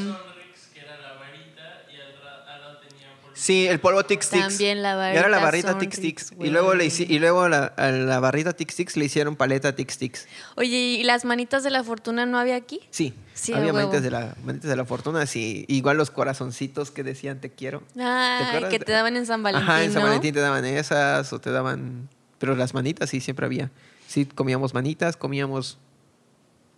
[3.39, 4.31] Sí, el polvo Tic Tix.
[4.49, 6.45] También la Y Era la barrita barrita Tic Sonrix, Tix.
[6.45, 9.97] Y luego, le y luego la, a la barrita Tic Tix le hicieron paleta Tic
[9.97, 10.27] Tix.
[10.57, 12.81] Oye, ¿y las manitas de la fortuna no había aquí?
[12.91, 15.25] Sí, Sí, había manitas de, la, manitas de la fortuna.
[15.27, 17.85] Sí, igual los corazoncitos que decían te quiero.
[17.93, 20.03] Acuerdas que te daban en San Valentín, Ajá, en San.
[20.03, 22.09] Valentín te daban esas o te daban...
[22.41, 23.71] Pero las manitas sí, siempre había.
[24.09, 25.79] Sí, comíamos manitas, comíamos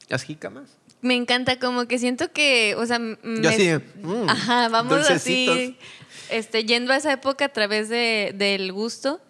[0.09, 0.77] las jícamas.
[1.03, 3.71] Me encanta, como que siento que, o sea, me- Yo así,
[4.03, 5.57] mm, Ajá, vamos dulcecitos.
[5.57, 5.77] así,
[6.31, 9.21] este, yendo a esa época a través de, del gusto.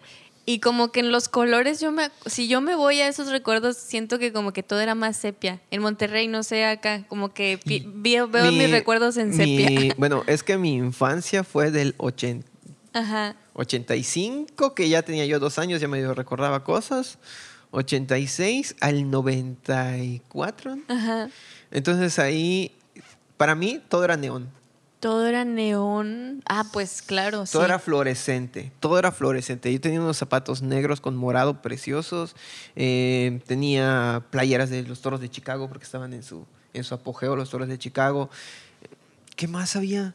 [0.43, 3.77] Y como que en los colores, yo me, si yo me voy a esos recuerdos,
[3.77, 5.61] siento que como que todo era más sepia.
[5.69, 9.35] En Monterrey, no sé, acá, como que pi- veo, veo Mi- mis recuerdos en mi-
[9.37, 9.93] sepia.
[9.97, 12.47] bueno, es que mi infancia fue del 80,
[12.91, 13.35] Ajá.
[13.53, 17.19] 85, que ya tenía yo dos años, ya medio recordaba cosas.
[17.69, 20.77] 86 al 94.
[20.87, 21.29] Ajá.
[21.71, 22.75] Entonces ahí,
[23.37, 24.49] para mí, todo era neón.
[24.99, 26.43] Todo era neón.
[26.45, 27.53] Ah, pues claro, sí.
[27.53, 29.73] Todo era fluorescente, todo era fluorescente.
[29.73, 32.35] Yo tenía unos zapatos negros con morado preciosos,
[32.75, 37.35] eh, tenía playeras de los toros de Chicago porque estaban en su, en su apogeo
[37.35, 38.29] los toros de Chicago.
[39.35, 40.13] ¿Qué más había?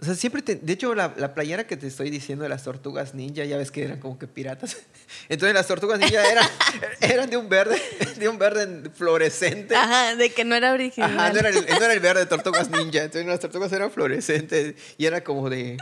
[0.00, 2.62] O sea, siempre, te- de hecho, la, la playera que te estoy diciendo de las
[2.64, 4.78] tortugas ninja, ya ves que eran como que piratas.
[5.28, 6.48] Entonces las tortugas ninja eran,
[7.02, 7.80] eran de un verde,
[8.18, 9.76] de un verde fluorescente.
[9.76, 11.10] Ajá, de que no era original.
[11.18, 13.04] Ajá, no era, el, no era el verde de tortugas ninja.
[13.04, 15.76] Entonces las tortugas eran fluorescentes y era como de.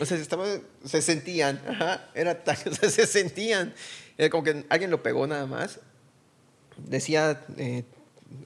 [0.00, 0.46] O sea, estaba,
[0.84, 1.60] se sentían.
[1.68, 3.74] Ajá, era tan, o sea, se sentían.
[4.16, 5.80] Era como que alguien lo pegó nada más.
[6.76, 7.44] Decía.
[7.56, 7.82] eh,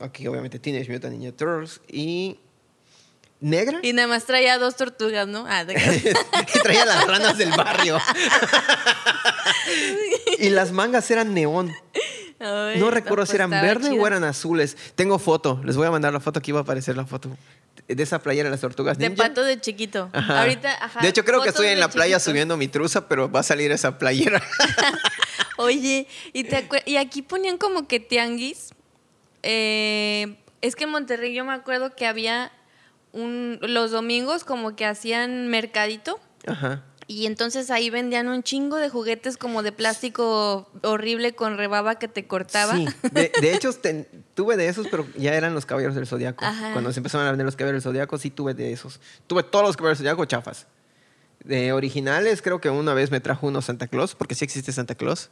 [0.01, 2.39] aquí, obviamente, Teenage Mutant Ninja Turtles y.
[3.43, 3.81] Negra.
[3.83, 5.45] Y nada más traía dos tortugas, ¿no?
[5.49, 7.99] Ah, de y traía las ranas del barrio.
[10.39, 11.75] y las mangas eran neón.
[12.39, 14.77] Ay, No recuerdo si pues eran estaba verdes o eran azules.
[14.95, 15.61] Tengo foto.
[15.65, 16.39] Les voy a mandar la foto.
[16.39, 17.37] Aquí va a aparecer la foto.
[17.89, 20.09] De esa playera de las tortugas De pato de chiquito.
[20.13, 20.43] Ajá.
[20.43, 21.01] Ahorita, ajá.
[21.01, 23.73] de hecho, creo que estoy en la playa subiendo mi truza, pero va a salir
[23.73, 24.41] esa playera.
[25.57, 28.71] Oye, ¿y, te acuer- y aquí ponían como que tianguis.
[29.43, 32.53] Eh, es que en Monterrey yo me acuerdo que había
[33.13, 36.83] un, los domingos como que hacían mercadito Ajá.
[37.09, 42.09] Y entonces ahí vendían un chingo de juguetes como de plástico horrible con rebaba que
[42.09, 42.75] te cortaba.
[42.77, 46.45] Sí, de, de hecho ten- tuve de esos, pero ya eran los caballeros del zodiaco.
[46.73, 48.99] Cuando se empezaron a vender los caballeros del zodiaco, sí tuve de esos.
[49.27, 50.67] Tuve todos los caballeros del zodiaco chafas.
[51.45, 54.95] De originales, creo que una vez me trajo uno Santa Claus, porque sí existe Santa
[54.95, 55.29] Claus.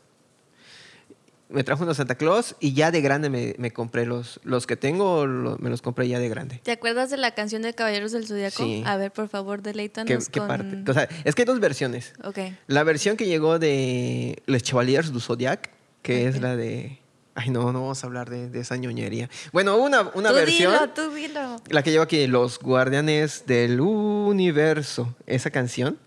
[1.51, 4.77] Me trajo uno Santa Claus y ya de grande me, me compré los, los que
[4.77, 6.61] tengo, lo- me los compré ya de grande.
[6.63, 8.63] ¿Te acuerdas de la canción de Caballeros del Zodiaco?
[8.63, 8.83] Sí.
[8.87, 10.49] A ver, por favor, ¿Qué, deleítanos qué con...
[10.49, 10.85] parte?
[10.89, 12.13] O sea, es que hay dos versiones.
[12.23, 12.39] Ok.
[12.69, 15.71] La versión que llegó de Les Chevaliers du Zodiac,
[16.03, 16.99] que es la de...
[17.35, 19.31] Ay, no, no vamos a hablar de, de esa ñoñería.
[19.53, 20.73] Bueno, una, una tú versión...
[20.73, 21.57] dilo, tú dilo.
[21.69, 25.15] La que lleva aquí, Los Guardianes del Universo.
[25.27, 25.99] Esa canción,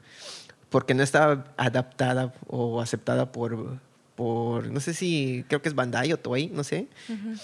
[0.69, 3.79] porque no estaba adaptada o aceptada por,
[4.15, 6.87] por, no sé si, creo que es Bandai o Toei, no sé.
[7.09, 7.41] Uh -huh.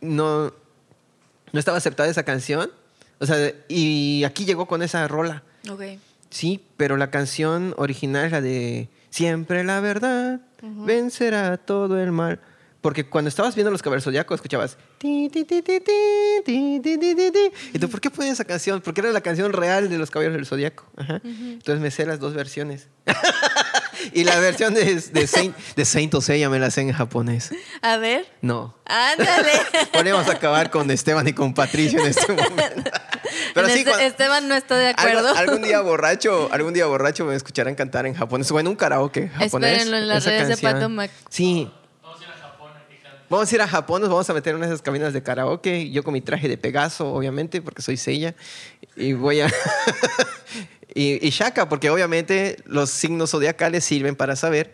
[0.00, 0.52] No,
[1.52, 2.70] no estaba aceptada esa canción.
[3.18, 5.42] O sea, y aquí llegó con esa rola.
[5.70, 5.82] Ok.
[6.30, 10.86] Sí, pero la canción original la de Siempre la verdad uh -huh.
[10.86, 12.40] vencerá todo el mal.
[12.80, 14.78] Porque cuando estabas viendo los caberzodiacos escuchabas.
[14.98, 15.62] Ti, ti, ti,
[17.74, 18.80] y tú, ¿por qué ponías esa canción?
[18.80, 20.84] Porque era la canción real de los caballeros del zodiaco.
[20.96, 21.20] Ajá.
[21.22, 21.52] Uh -huh.
[21.52, 22.88] Entonces me sé las dos versiones.
[24.12, 27.50] y la versión de, de Saint, de Saint Seiya me la sé en japonés.
[27.80, 28.26] A ver.
[28.40, 28.76] No.
[28.84, 29.52] Ándale.
[29.92, 32.90] Podemos acabar con Esteban y con Patricio en este momento.
[33.54, 35.34] Pero En sí, este- Esteban no está de acuerdo.
[35.34, 39.28] algún día borracho, algún día borracho me escucharán cantar en japonés o en un karaoke
[39.28, 39.72] japonés.
[39.72, 40.56] Espérenlo en las redes de.
[40.56, 41.10] Pato Mac.
[41.30, 41.70] Sí,
[42.02, 43.21] Vamos a ir a Japón a que cante.
[43.32, 46.04] Vamos a ir a Japón, nos vamos a meter en esas cabinas de karaoke, yo
[46.04, 48.34] con mi traje de Pegaso, obviamente, porque soy Seiya,
[48.94, 49.46] y voy a...
[50.94, 54.72] y, y Shaka, porque obviamente los signos zodiacales sirven para saber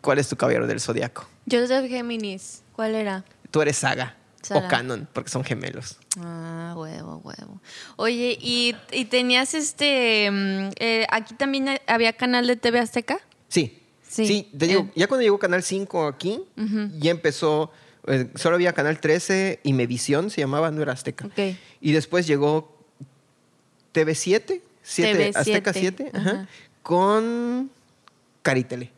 [0.00, 1.28] cuál es tu caballero del zodiaco.
[1.50, 2.62] Joseph Géminis.
[2.74, 3.24] ¿Cuál era?
[3.50, 4.66] Tú eres Saga, Saga.
[4.66, 5.98] o Canon, porque son gemelos.
[6.18, 7.60] Ah, huevo, huevo.
[7.96, 10.30] Oye, ¿y, y tenías este...
[10.30, 13.18] mm, eh, aquí también había canal de TV Azteca?
[13.48, 13.81] Sí.
[14.12, 14.26] Sí.
[14.26, 14.92] Sí, te digo, Eh.
[14.94, 16.90] ya cuando llegó Canal 5 aquí, Ujú.
[16.98, 17.70] ya empezó,
[18.06, 21.30] eh, solo había Canal 13 y Mevisión, se llamaba, no era Azteca.
[21.80, 22.76] Y después llegó
[23.94, 26.48] TV7, 7, TV7, Azteca 7, ajá, ajá.
[26.82, 27.70] con
[28.42, 28.90] Caritele.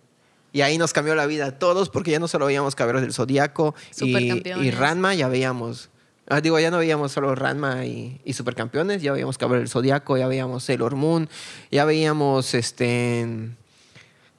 [0.52, 3.12] Y ahí nos cambió la vida a todos porque ya no solo veíamos Caballeros del
[3.12, 5.90] Zodíaco y, y Ranma, ya veíamos...
[6.26, 10.16] Ah, digo, ya no veíamos solo Ranma y, y Supercampeones, ya veíamos Caballeros del Zodíaco,
[10.16, 11.28] ya veíamos Sailor Moon,
[11.70, 13.50] ya veíamos este...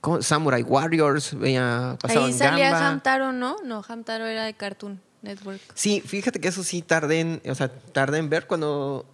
[0.06, 0.22] ¿cómo?
[0.22, 2.88] Samurai Warriors, veía, pasaban Ahí salía Gamba.
[2.89, 3.58] Hamtaro, ¿no?
[3.63, 5.60] No, Hamtaro era de Cartoon Network.
[5.74, 9.06] Sí, fíjate que eso sí tardé en, o sea, tardé en ver cuando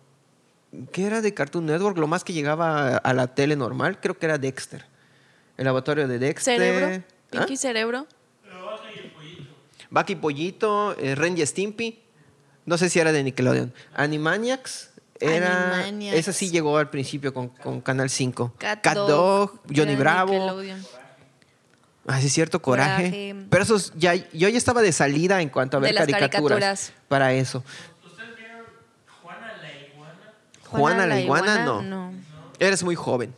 [0.92, 1.98] ¿qué era de Cartoon Network?
[1.98, 4.86] Lo más que llegaba a la tele normal, creo que era Dexter.
[5.58, 6.60] El laboratorio de Dexter.
[6.60, 7.04] Cerebro.
[7.06, 7.30] ¿Ah?
[7.30, 8.08] Pinky Cerebro.
[9.90, 12.00] Bucky Pollito, eh, Ren y Stimpy.
[12.66, 13.74] No sé si era de Nickelodeon.
[13.94, 14.91] Animaniacs
[15.22, 16.18] era Animaniacs.
[16.18, 18.54] esa sí llegó al principio con, con Canal 5.
[18.58, 20.56] Cat, Cat Dog, Johnny Bravo.
[22.08, 23.04] Ah, sí, es cierto, coraje.
[23.04, 23.36] Coraje.
[23.50, 26.94] Pero esos ya, yo ya estaba de salida en cuanto a ver caricaturas, caricaturas.
[27.08, 27.64] para eso.
[28.04, 28.66] ¿Ustedes vieron
[29.22, 30.34] Juana la iguana?
[30.66, 31.82] Juana la iguana, no.
[31.84, 32.14] no.
[32.60, 33.34] Eres muy joven.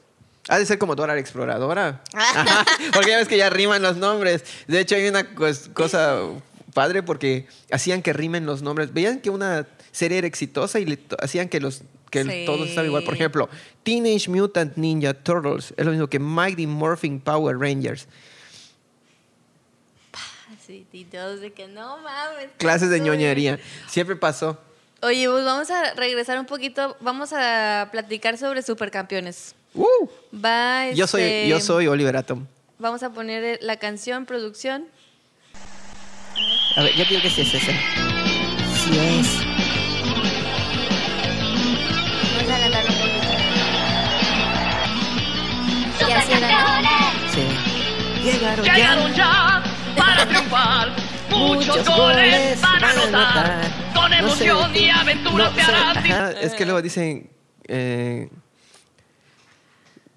[0.50, 2.02] Ha de ser como Dora la exploradora.
[2.14, 4.44] Ajá, porque ya ves que ya riman los nombres.
[4.68, 6.18] De hecho, hay una cos- cosa
[6.74, 8.94] padre porque hacían que rimen los nombres.
[8.94, 12.44] Veían que una serie era exitosa y le hacían que los que el- Sí.
[12.46, 13.04] todo estaba igual.
[13.06, 13.50] Por ejemplo,
[13.84, 18.08] Teenage Mutant Ninja Turtles es lo mismo que Mighty Morphin Power Rangers.
[20.66, 22.50] Sí, y todos de que no mames.
[22.58, 23.60] Clases de ñoñería.
[23.88, 24.58] Siempre pasó.
[25.02, 26.96] Oye, pues vamos a regresar un poquito.
[27.02, 29.56] Vamos a platicar sobre supercampeones.
[29.74, 29.86] ¡Uh!
[30.34, 32.46] Va, Yo soy, este, yo soy Oliver Atom.
[32.80, 34.86] Vamos a poner la canción, producción.
[36.78, 37.72] A ver, yo digo que sí es ese.
[38.76, 39.33] Sí es.
[47.34, 48.24] Sí.
[48.24, 49.64] Llegaron, Llegaron ya
[49.98, 50.96] para triunfar.
[51.30, 53.62] Muchos goles van a anotar.
[53.94, 55.98] Con No sé, emoción y aventura no sé, harán.
[55.98, 57.30] ajá, es que luego dicen.
[57.68, 58.30] eh,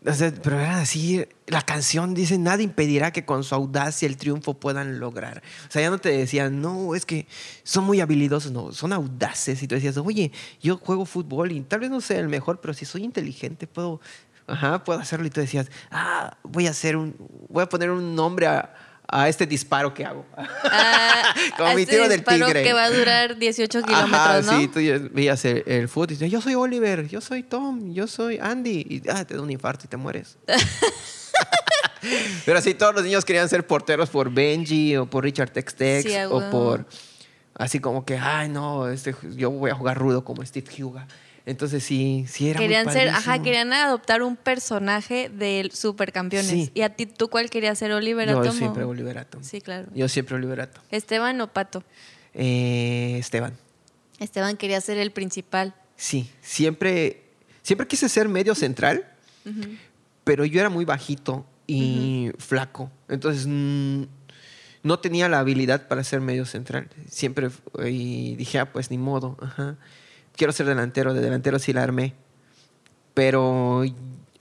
[0.09, 4.17] o sea, pero era así, la canción dice, nada impedirá que con su audacia el
[4.17, 5.43] triunfo puedan lograr.
[5.69, 7.27] O sea, ya no te decían, no, es que
[7.65, 9.61] son muy habilidosos, no, son audaces.
[9.65, 10.31] Y tú decías, oye,
[10.63, 14.01] yo juego fútbol y tal vez no sea el mejor, pero si soy inteligente puedo,
[14.47, 15.27] ajá, puedo hacerlo.
[15.27, 17.15] Y tú decías, ah, voy a hacer un,
[17.49, 18.75] voy a poner un nombre a,
[19.09, 20.27] a este disparo que hago.
[20.37, 22.63] Ah, Como a mi este tiro del tigre.
[22.63, 24.61] que va a durar 18 Ajá, kilómetros, ¿no?
[24.61, 28.07] sí, tú veías el, el fútbol y dices, yo soy Oliver, yo soy Tom, yo
[28.07, 28.87] soy Andy.
[28.89, 30.39] Y ah, te da un infarto y te mueres.
[32.45, 36.05] Pero sí, todos los niños querían ser porteros por Benji o por Richard Tex Tex
[36.11, 36.87] Sí, o por...
[37.55, 41.09] Así como que, ay, no, este, yo voy a jugar rudo como Steve Huga.
[41.47, 46.51] Entonces sí, sí era muy Querían ser, ajá, querían adoptar un personaje del Supercampeones.
[46.51, 46.71] Sí.
[46.75, 49.43] ¿Y a ti tú cuál querías ser, Oliver Yo Atom o- siempre Oliver Atom.
[49.45, 49.89] Sí, claro.
[49.95, 50.83] Yo siempre Oliver Atom.
[50.91, 51.85] Esteban o Pato.
[52.35, 53.55] Eh, Esteban.
[54.19, 55.75] Esteban quería ser el principal.
[55.95, 57.23] Sí, siempre,
[57.63, 59.07] siempre quise ser medio central,
[60.25, 62.91] pero yo era muy bajito y flaco.
[63.09, 64.03] Entonces mm,
[64.83, 66.89] no tenía la habilidad para ser medio central.
[67.09, 67.51] Siempre
[67.87, 69.37] y dije, ah, pues ni modo.
[69.41, 69.77] ajá.
[70.37, 72.15] Quiero ser delantero, de delantero sí la armé.
[73.15, 73.81] Pero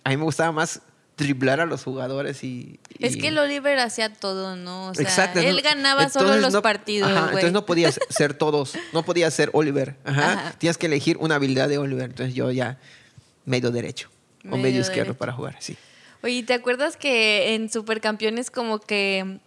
[0.04, 0.82] a mí me gustaba más
[1.18, 2.80] driblar a los jugadores y...
[3.00, 4.88] Es que el Oliver hacía todo, ¿no?
[4.90, 8.34] O sea, Exacto, él no- ganaba solo los no- partidos, ajá, entonces no podías ser
[8.38, 9.96] todos, no podías ser Oliver.
[10.04, 10.34] Ajá.
[10.34, 10.52] Ajá.
[10.58, 12.10] Tienes que elegir una habilidad de Oliver.
[12.10, 12.78] Entonces yo ya
[13.46, 14.10] medio derecho
[14.44, 15.18] o Medio medio izquierdo derecho.
[15.20, 15.78] para jugar, sí.
[16.22, 19.40] Oye, ¿te acuerdas que en Supercampeones como que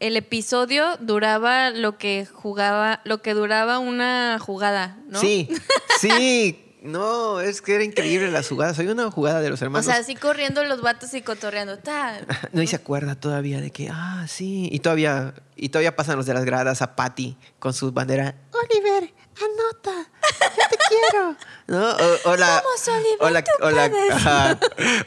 [0.00, 5.20] el episodio duraba lo que jugaba, lo que duraba una jugada, ¿no?
[5.20, 5.48] Sí,
[6.00, 6.62] sí.
[6.82, 8.78] No, es que era increíble las jugadas.
[8.78, 9.86] Hay una jugada de los O hermanos.
[9.86, 11.78] sea, así corriendo los vatos y cotorreando.
[11.78, 12.20] ta.
[12.52, 14.68] no y se acuerda todavía de que, ah, sí.
[14.70, 18.36] Y todavía, y todavía pasan los de las gradas a Patty con su bandera.
[18.52, 20.08] Oliver, anota.
[20.40, 21.36] Yo te quiero.
[21.66, 21.90] ¿No?
[21.90, 24.10] O, o la, Vamos, Oliver, o la, tú o la- puedes.
[24.12, 24.58] ajá,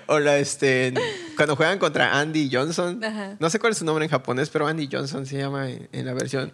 [0.07, 0.93] o la, este,
[1.39, 3.01] cuando juegan contra Andy Johnson.
[3.01, 3.37] Ajá.
[3.39, 6.05] No sé cuál es su nombre en japonés, pero Andy Johnson se llama en, en
[6.05, 6.51] la versión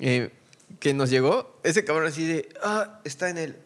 [0.00, 0.32] eh,
[0.80, 1.60] que nos llegó.
[1.62, 3.56] Ese cabrón así de, ah, está en el,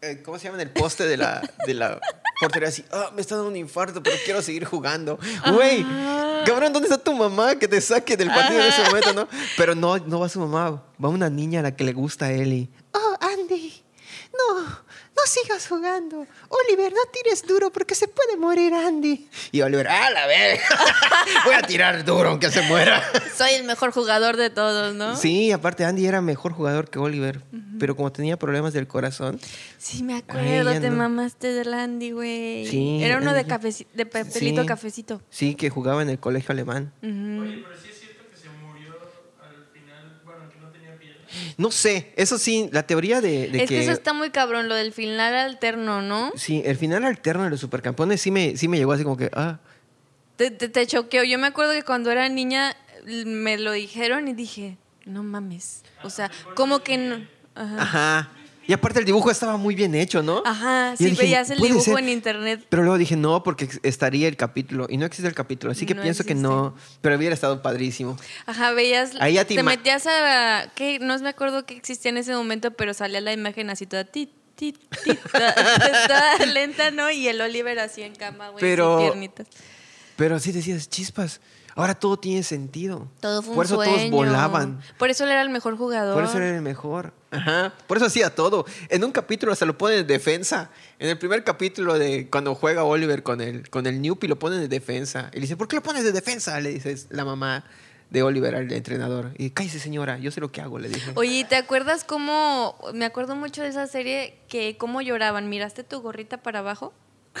[0.00, 0.62] eh, ¿cómo se llama?
[0.62, 2.00] En el poste de la, de la
[2.40, 5.18] portería así, ah, me está dando un infarto, pero quiero seguir jugando.
[5.52, 5.84] Güey,
[6.46, 9.28] cabrón, ¿dónde está tu mamá que te saque del partido en ese momento, no?
[9.58, 12.32] Pero no, no va su mamá, va una niña a la que le gusta a
[12.32, 13.74] él y, oh, Andy,
[14.32, 14.87] no,
[15.18, 16.26] no sigas jugando.
[16.48, 19.28] Oliver, no tires duro porque se puede morir Andy.
[19.52, 20.62] Y Oliver, ah, la verga,
[21.44, 23.02] voy a tirar duro aunque se muera.
[23.36, 25.16] Soy el mejor jugador de todos, ¿no?
[25.16, 27.42] Sí, aparte Andy era mejor jugador que Oliver,
[27.80, 29.40] pero como tenía problemas del corazón,
[29.78, 30.96] Sí, me acuerdo, te no.
[30.96, 32.66] mamaste del Andy, güey.
[32.66, 34.66] Sí, Era uno de, cafeci- de papelito Sí.
[34.68, 35.22] cafecito.
[35.30, 36.92] sí, que jugaba en el colegio alemán.
[37.02, 38.94] Oye, pero sí es cierto que se murió
[39.40, 41.16] al final, bueno, que no tenía piel.
[41.56, 43.82] No sé, eso sí, la teoría de, de Es que, que...
[43.82, 46.32] eso está muy cabrón, lo del final alterno, ¿no?
[46.36, 49.30] Sí, el final alterno de los supercampeones sí me, sí me llegó así como que,
[49.34, 49.58] ah,
[50.36, 51.24] Te, te, te choqueó.
[51.24, 55.82] Yo me acuerdo que cuando era niña me lo dijeron y dije, no mames.
[56.02, 57.26] O sea, como que no.
[57.54, 57.82] Ajá.
[57.82, 58.32] ajá.
[58.68, 60.42] Y aparte el dibujo estaba muy bien hecho, ¿no?
[60.44, 61.98] Ajá, sí dije, veías el "Puede dibujo ser".
[62.00, 62.66] en internet.
[62.68, 64.86] Pero luego dije, no, porque estaría el capítulo.
[64.90, 66.74] Y no existe el capítulo, así que No pienso que no.
[67.00, 68.16] Pero hubiera estado padrísimo.
[68.44, 69.12] Ajá, veías.
[69.20, 70.70] Ahí ya te te metías a.
[70.74, 70.98] ¿qué?
[71.00, 74.04] No me acuerdo qué existía en ese momento, pero salía la imagen así toda.
[74.04, 75.54] Tit, tit, tit, toda,
[76.06, 77.10] toda lenta, ¿no?
[77.10, 78.60] Y el Oliver así en cama, güey.
[78.60, 79.46] Pero- sin piernitas.
[80.16, 81.40] Pero sí decías, chispas,
[81.78, 83.08] ahora todo tiene sentido.
[83.20, 83.96] Todo fue Por un eso sueño.
[83.96, 84.80] todos volaban.
[84.98, 86.14] Por eso él era el mejor jugador.
[86.14, 87.12] Por eso era el mejor.
[87.30, 87.74] Ajá.
[87.86, 88.64] Por eso hacía todo.
[88.88, 90.70] En un capítulo hasta lo ponen en defensa.
[90.98, 94.60] En el primer capítulo de cuando juega Oliver con el, con el Newpie lo ponen
[94.60, 95.30] de defensa.
[95.32, 96.60] Y le dice, ¿por qué lo pones de defensa?
[96.60, 97.64] Le dice la mamá
[98.10, 99.32] de Oliver al entrenador.
[99.36, 101.12] Y cállese señora, yo sé lo que hago, le dije.
[101.14, 102.78] Oye, ¿te acuerdas cómo?
[102.94, 105.48] Me acuerdo mucho de esa serie que cómo lloraban.
[105.50, 106.92] ¿Miraste tu gorrita para abajo?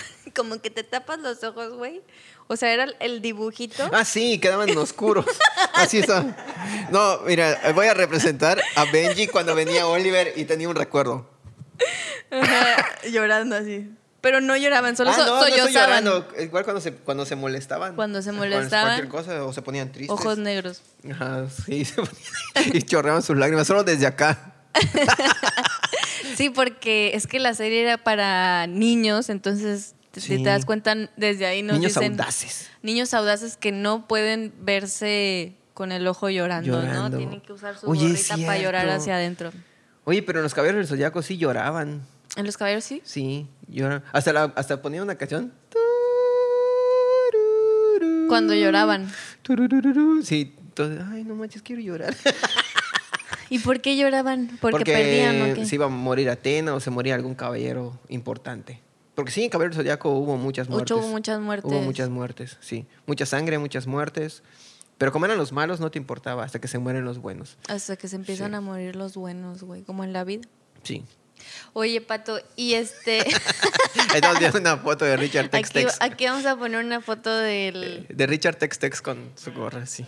[0.34, 2.02] Como que te tapas los ojos, güey.
[2.46, 3.90] O sea, era el dibujito.
[3.92, 5.26] Ah, sí, quedaban oscuros.
[5.74, 6.34] Así son.
[6.90, 11.28] No, mira, voy a representar a Benji cuando venía Oliver y tenía un recuerdo.
[12.30, 13.90] Ajá, llorando así.
[14.20, 16.04] Pero no lloraban, solo ah, so- no, no estoy sollozaban.
[16.04, 16.42] llorando.
[16.42, 17.94] Igual cuando se, cuando se molestaban.
[17.94, 18.96] Cuando se molestaban.
[19.04, 20.10] Cualquier cosa o se ponían tristes.
[20.18, 20.82] Ojos negros.
[21.10, 22.16] Ajá, sí, se ponían-
[22.76, 24.54] y chorreaban sus lágrimas, solo desde acá.
[26.36, 30.42] Sí, porque es que la serie era para niños, entonces si Sí.
[30.42, 32.70] te das cuenta desde ahí nos Niños dicen audaces.
[32.82, 37.08] niños audaces que no pueden verse con el ojo llorando, Llorando.
[37.10, 37.16] ¿no?
[37.18, 39.52] Tienen que usar su Oye, gorrita para llorar hacia adentro.
[40.04, 42.02] Oye, pero en los caballeros del zodiaco sí lloraban.
[42.36, 43.00] ¿En los caballeros sí?
[43.04, 44.02] Sí, lloraban.
[44.12, 45.52] Hasta, la, hasta ponían una canción.
[48.28, 49.10] Cuando lloraban.
[50.22, 52.14] Sí, entonces, ay, no manches, quiero llorar.
[53.50, 54.58] ¿Y por qué lloraban?
[54.60, 55.66] Porque, perdían, ¿o qué?
[55.66, 58.80] se iba a morir Atena o se moría algún caballero importante.
[59.14, 60.94] Porque sí, en Caballero del Zodiaco hubo muchas muertes.
[60.96, 61.72] Mucho, hubo muchas muertes.
[61.72, 62.86] Hubo muchas muertes, sí.
[63.06, 64.44] Mucha sangre, muchas muertes.
[64.96, 67.56] Pero como eran los malos, no te importaba hasta que se mueren los buenos.
[67.68, 68.56] Hasta que se empiezan Sí.
[68.56, 70.46] a morir los buenos, güey, como en la vida.
[70.84, 71.04] Sí.
[71.72, 73.20] Oye, Pato, y este...
[74.10, 78.06] Ahí estamos viendo una foto de Richard Tex aquí, vamos a poner una foto del...
[78.08, 80.04] De Richard Tex Tex con su gorra, sí.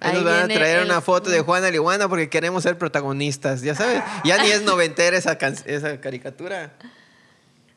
[0.00, 3.60] Ahí nos van a traer el- una foto de Juana Liguana porque queremos ser protagonistas,
[3.62, 4.02] ya sabes.
[4.24, 6.72] Ya ni es noventera esa, can- esa caricatura.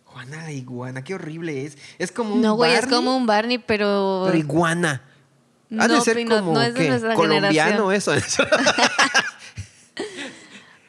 [0.06, 1.78] Juana la iguana, qué horrible es.
[1.98, 4.24] Es como un No, güey, es como un Barney, pero...
[4.26, 5.02] Pero iguana.
[5.78, 7.16] Ha de No, ser como no es de ¿qué?
[7.16, 8.14] colombiano eso.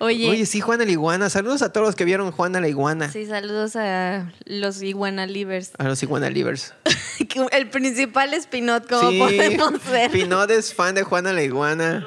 [0.05, 1.31] Oye, Oye, sí, Juana la Iguana.
[1.31, 3.11] Saludos a todos los que vieron Juana la Iguana.
[3.11, 5.73] sí, saludos a los iguana livers.
[5.79, 6.75] A los Iguana Livers.
[7.53, 10.11] El principal es Pinot, como sí, podemos ver.
[10.11, 12.07] Pinot es fan de Juana la Iguana.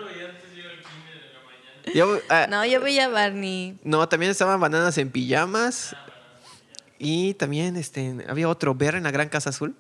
[1.94, 3.78] Yo, ah, No, yo veía a Barney.
[3.84, 5.96] no, también estaban bananas en pijamas.
[7.00, 9.76] Y también este, había otro, Ver en la Gran Casa Azul.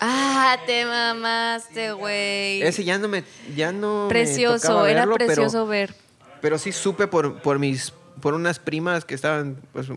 [0.00, 2.62] Ah, te mamaste, güey.
[2.62, 3.24] Ese ya no me.
[3.56, 5.94] Ya no me Precioso, tocaba era pero- precioso ver.
[6.42, 9.88] Pero sí supe por, por mis por unas primas que estaban pues,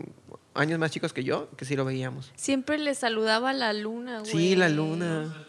[0.54, 2.32] años más chicos que yo, que sí lo veíamos.
[2.36, 4.30] Siempre le saludaba la luna, güey.
[4.30, 5.46] Sí, la luna.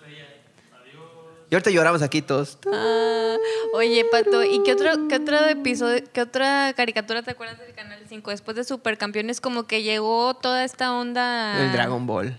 [1.49, 2.57] Y ahorita lloramos aquí todos.
[2.69, 3.37] Ah,
[3.73, 7.99] oye, Pato, ¿y qué otro, qué otro episodio, qué otra caricatura te acuerdas del Canal
[8.05, 8.31] 5?
[8.31, 11.63] Después de Supercampeones, como que llegó toda esta onda.
[11.63, 12.35] El Dragon Ball.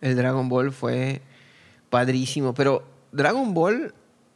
[0.00, 1.22] El Dragon Ball fue
[1.90, 2.54] padrísimo.
[2.54, 3.92] Pero Dragon Ball,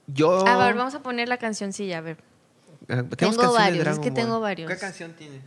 [0.08, 0.44] yo.
[0.44, 2.16] A ver, vamos a poner la cancioncilla, a ver.
[2.88, 4.20] Ah, Tengo canciones de varios, es Dragon que Ball.
[4.22, 4.70] tengo varios.
[4.70, 5.40] ¿Qué canción tiene?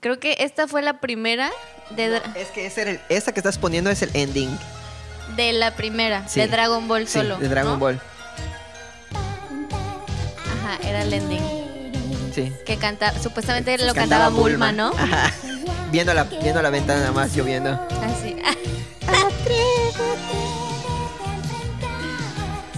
[0.00, 1.50] Creo que esta fue la primera
[1.90, 4.50] de, Dra- Es que ese era el- esa que estás poniendo es el ending.
[5.36, 6.40] de la primera, Sí.
[6.40, 7.36] de Dragon Ball Sí, solo.
[7.36, 7.78] de Dragon ¿no?
[7.78, 8.00] Ball.
[10.64, 12.32] Ajá, era el ending.
[12.34, 12.52] Sí.
[12.66, 14.88] Que canta, supuestamente lo cantaba, Bulma, ¿no?
[14.96, 15.32] Ajá.
[15.92, 17.70] Viendo la, viendo la ventana nada más lloviendo.
[18.02, 18.36] Así.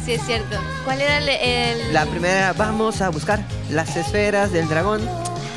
[0.05, 0.59] sí, es cierto.
[0.85, 5.01] ¿Cuál era el, el- La primera, vamos a buscar las esferas del dragón.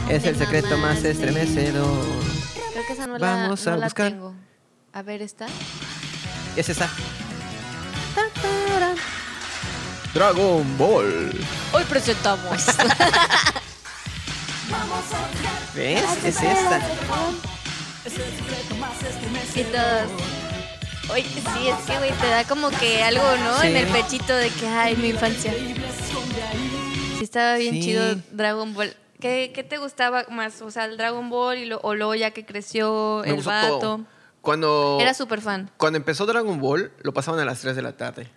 [0.10, 2.06] Es el secreto más estremecedor.
[2.74, 4.12] Creo que esa no Vamos la, no a la buscar.
[4.12, 4.34] tengo.
[4.94, 5.48] A ver, ¿está?
[6.56, 6.88] Es esa.
[10.14, 11.32] Dragon Ball.
[11.74, 12.48] Hoy presentamos.
[15.76, 16.04] ¿Ves?
[16.24, 16.80] Es esta.
[19.56, 20.12] y todos.
[21.12, 23.60] Oye, sí, es que, güey, te da como que algo, ¿no?
[23.62, 23.68] Sí.
[23.68, 25.54] En el pechito de que, ay, mi infancia.
[25.54, 27.82] Sí, estaba bien Sí.
[27.82, 28.96] chido Dragon Ball.
[29.20, 30.62] ¿Qué, qué te gustaba más?
[30.62, 33.80] O sea, el Dragon Ball y lo, o luego ya que creció Me el vato.
[33.80, 34.02] todo.
[34.42, 35.72] Cuando, Era súper fan.
[35.78, 38.28] cuando empezó Dragon Ball, lo pasaban a las 3 de la tarde.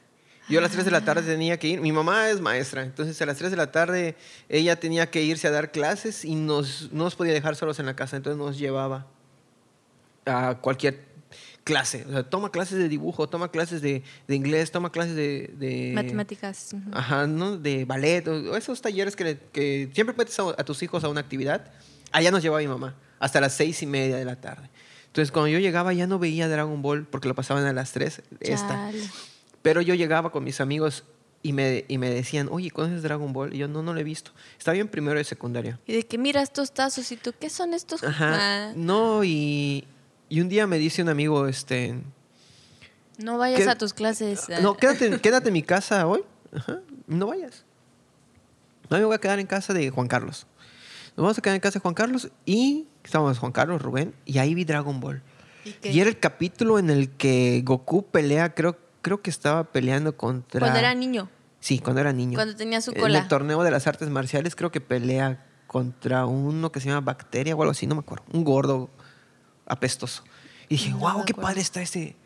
[0.48, 1.81] Yo a las 3 de la tarde tenía que ir.
[1.83, 4.16] Mi mamá es maestra, entonces a las 3 de la tarde
[4.48, 7.87] ella tenía que irse a dar clases y nos, no nos podía dejar solos en
[7.87, 9.07] la casa, entonces nos llevaba
[10.24, 11.07] a cualquier
[11.68, 12.04] clase.
[12.09, 15.52] O sea, toma clases de dibujo, toma clases de, de inglés, toma clases de...
[15.59, 16.74] de- Matemáticas.
[16.92, 17.59] Ajá, ¿no?
[17.59, 21.09] De ballet, o esos talleres que, le- que siempre metes a, a tus hijos a
[21.11, 21.70] una actividad.
[22.11, 24.70] Allá nos llevaba mi mamá, hasta las seis y media de la tarde.
[25.09, 28.22] Entonces, cuando yo llegaba, ya no veía Dragon Ball porque lo pasaban a las tres,
[28.40, 28.90] esta.
[29.61, 31.04] Pero yo llegaba con mis amigos
[31.42, 33.54] y me, y me decían, oye, ¿conoces Dragon Ball?
[33.54, 34.31] Y yo, no, no lo he visto.
[34.59, 35.78] Estaba bien primero de secundaria.
[35.87, 38.02] Y de que mira estos tazos y tú, ¿qué son estos?
[38.02, 38.68] Ajá.
[38.70, 39.85] Ah, No, y,
[40.28, 41.94] y un día me dice un amigo, este,
[43.18, 44.48] no vayas a tus clases.
[44.50, 44.60] ah.
[44.60, 46.22] No, quédate, quédate en mi casa hoy.
[46.54, 47.64] Ajá, no vayas.
[48.90, 50.46] No me voy a quedar en casa de Juan Carlos.
[51.16, 54.38] Nos vamos a quedar en casa de Juan Carlos y estábamos Juan Carlos, Rubén, y
[54.38, 55.22] ahí vi Dragon Ball.
[55.64, 55.92] ¿Y qué?
[55.92, 60.60] Y era el capítulo en el que Goku pelea, creo, creo que estaba peleando contra.
[60.60, 61.28] Cuando era niño.
[61.60, 62.36] Sí, cuando era niño.
[62.36, 63.18] Cuando tenía su En cola.
[63.18, 67.56] el torneo de las artes marciales, creo que pelea contra uno que se llama Bacteria
[67.56, 68.24] o algo así, no me acuerdo.
[68.32, 68.88] Un gordo
[69.68, 70.24] apestoso.
[70.68, 72.16] Y dije, No wow, qué padre está ese,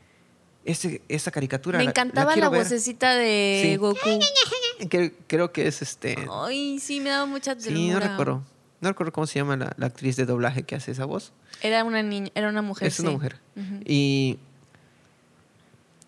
[0.65, 1.79] ese, esa caricatura.
[1.79, 2.63] Me la- la encantaba la, ver".
[2.65, 3.77] vocecita de Sí.
[3.77, 3.99] Goku.
[4.89, 6.17] Creo, creo que es este.
[6.33, 7.77] Ay, sí, me daba mucha ternura.
[7.85, 8.43] sí, no recuerdo.
[8.81, 11.33] No recuerdo cómo se llama la, la actriz de doblaje que hace esa voz.
[11.61, 12.89] Era una niña, era una mujer.
[12.89, 13.37] es una mujer.
[13.85, 14.39] Y,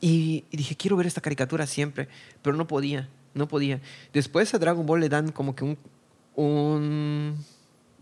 [0.01, 2.09] y, y dije, quiero ver esta caricatura siempre,
[2.43, 3.81] pero no podía, no podía.
[4.13, 5.79] Después a Dragon Ball le dan como que un,
[6.35, 7.45] un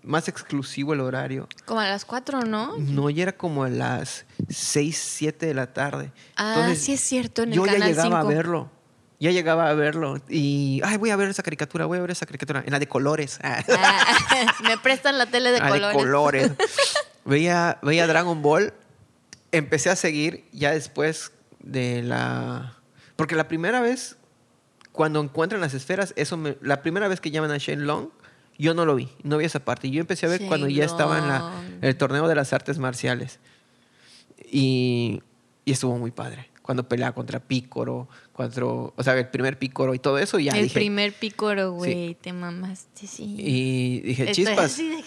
[0.03, 1.49] más exclusivo el horario.
[1.65, 2.77] Como a las cuatro, ¿no?
[2.79, 6.13] No, ya era como a las 6, 7 de la tarde.
[6.37, 8.17] Ah, Entonces, sí es cierto, en el yo ya llegaba 5.
[8.17, 8.71] a verlo.
[9.21, 10.21] Ya llegaba a verlo.
[10.29, 12.65] Y, ay, voy a ver esa caricatura, voy a ver esa caricatura.
[12.67, 13.39] En la de colores.
[13.45, 13.63] Ah,
[14.65, 15.97] me prestan la tele de Ah, colores.
[15.97, 16.51] colores.
[17.25, 18.75] veía, veía Dragon Ball.
[19.53, 22.77] Empecé a seguir ya después de la...
[23.15, 24.17] Porque la primera vez,
[24.91, 28.09] cuando encuentran las esferas, eso me- la primera vez que llaman a Shen Long,
[28.63, 29.91] yo no lo vi, no vi esa parte.
[29.91, 31.85] Yo empecé a ver cuando ya estaba en la, Shenlong.
[31.85, 33.41] el torneo de las artes marciales.
[34.51, 35.21] Y,
[35.65, 36.49] y estuvo muy padre.
[36.63, 40.53] Cuando peleaba contra Pícoro, contra, o sea, el primer Pícoro y todo eso, y ya
[40.53, 43.35] el dije, primer pícoro, güey, te mamaste, sí.
[43.37, 44.77] y dije, Estoy chispas.
[44.77, 45.03] de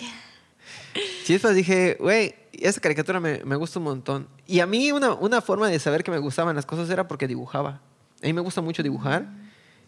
[1.24, 4.28] Chispas, dije, güey, esa caricatura me, me gusta un montón.
[4.48, 7.26] Y a mí una, una forma de saber que me gustaban las cosas era porque
[7.26, 7.80] dibujaba.
[8.22, 9.28] A mí me gusta mucho dibujar.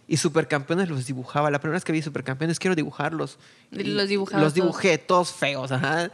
[0.08, 1.52] Y Supercampeones los dibujaba.
[1.52, 3.38] La primera vez que vi Supercampeones quiero dibujarlos.
[3.72, 6.12] Y los dibujabas Los dibujé, todos feos, ajá.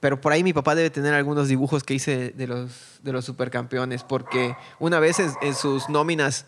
[0.00, 2.70] Pero por ahí mi papá debe tener algunos dibujos que hice de los,
[3.02, 4.02] de los Supercampeones.
[4.02, 6.46] Porque una vez en, en sus nóminas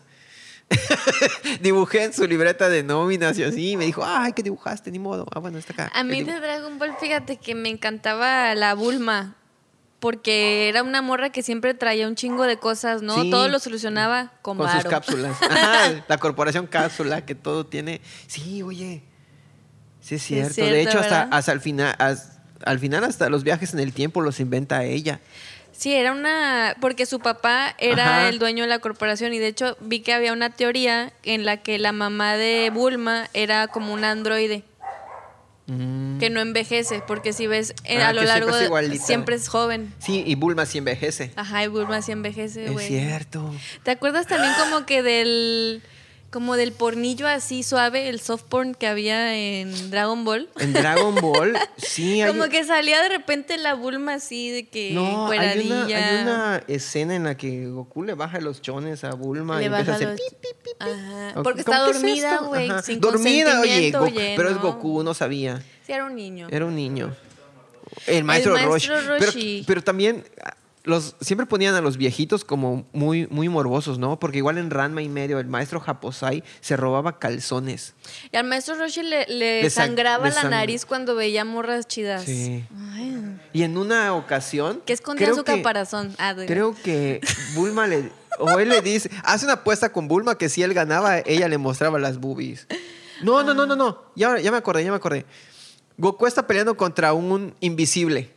[1.61, 3.71] Dibujé en su libreta de nóminas y así.
[3.71, 4.91] y me dijo, ay, ¿qué dibujaste?
[4.91, 5.25] Ni modo.
[5.33, 5.91] Ah, bueno, está acá.
[5.93, 6.39] A mí de.
[6.39, 9.35] Dragon Ball, fíjate que me encantaba la Bulma.
[9.99, 13.21] Porque era una morra que siempre traía un chingo de cosas, ¿no?
[13.23, 13.29] Sí.
[13.31, 15.35] Todo lo solucionaba con, Con sus cápsulas.
[15.49, 17.99] Ajá, la corporación cápsula que todo tiene.
[18.27, 19.01] Sí, oye.
[20.01, 20.61] Sí, es cierto.
[20.61, 21.95] de hecho, hasta, hasta el final.
[21.97, 22.33] as-
[22.63, 25.19] al final, hasta los viajes en el tiempo los inventa ella.
[25.71, 26.75] Sí, era una...
[26.81, 28.29] Porque su papá era Ajá.
[28.29, 31.57] el dueño de la corporación y de hecho vi que había una teoría en la
[31.57, 34.63] que la mamá de Bulma era como un androide
[35.67, 36.17] Mm.
[36.19, 39.01] que no envejece, porque si ves eh, Ah, a lo que siempre largo es.
[39.05, 39.93] Siempre es joven.
[39.99, 41.31] Sí, y Bulma sí envejece.
[41.35, 42.87] Ajá, y Bulma sí envejece, es güey.
[42.87, 43.53] cierto.
[43.83, 45.81] ¿Te acuerdas también como que del
[46.37, 50.47] como del pornillo así suave, el soft porn que había en Dragon Ball?
[50.59, 52.31] En Dragon Ball, sí hay.
[52.31, 56.63] Como que salía de repente la Bulma así de que No, hay una, hay una
[56.67, 59.99] escena en la que Goku le baja los chones a Bulma Le y empieza a
[59.99, 60.19] baja hacer.
[60.77, 64.57] Ajá, porque ¿cómo está dormida, güey, sin Dormida, oye, Goku- oye, pero es.
[64.59, 65.59] Goku, no sabía.
[65.87, 66.47] Sí, era un niño.
[66.51, 67.15] Era un niño.
[68.05, 68.69] El maestro, maestro
[69.01, 69.07] Roshi.
[69.07, 69.41] Roshi.
[69.61, 70.23] Pero, pero también
[70.87, 74.19] los, siempre ponían a los viejitos como muy, muy morbosos, ¿no?
[74.19, 77.93] Porque igual en Ranma y medio, el maestro Japosai se robaba calzones.
[78.31, 81.45] Y al maestro Roshi le, le Le sang- sangraba le la sang- nariz cuando veía
[81.45, 82.23] morras chidas.
[82.23, 82.65] Sí.
[82.93, 84.81] Ay, Y en una ocasión.
[84.85, 86.15] que escondía su que- caparazón.
[86.17, 87.21] Ah, Creo que
[87.53, 88.11] Bulma le.
[88.39, 89.09] O él le dice.
[89.23, 92.67] Hace una apuesta con Bulma que si él ganaba, ella le mostraba las boobies.
[93.23, 94.03] No, no, no, no, no.
[94.15, 95.25] Ya, ya me acordé, ya me acordé.
[95.97, 98.31] Goku está peleando contra un invisible.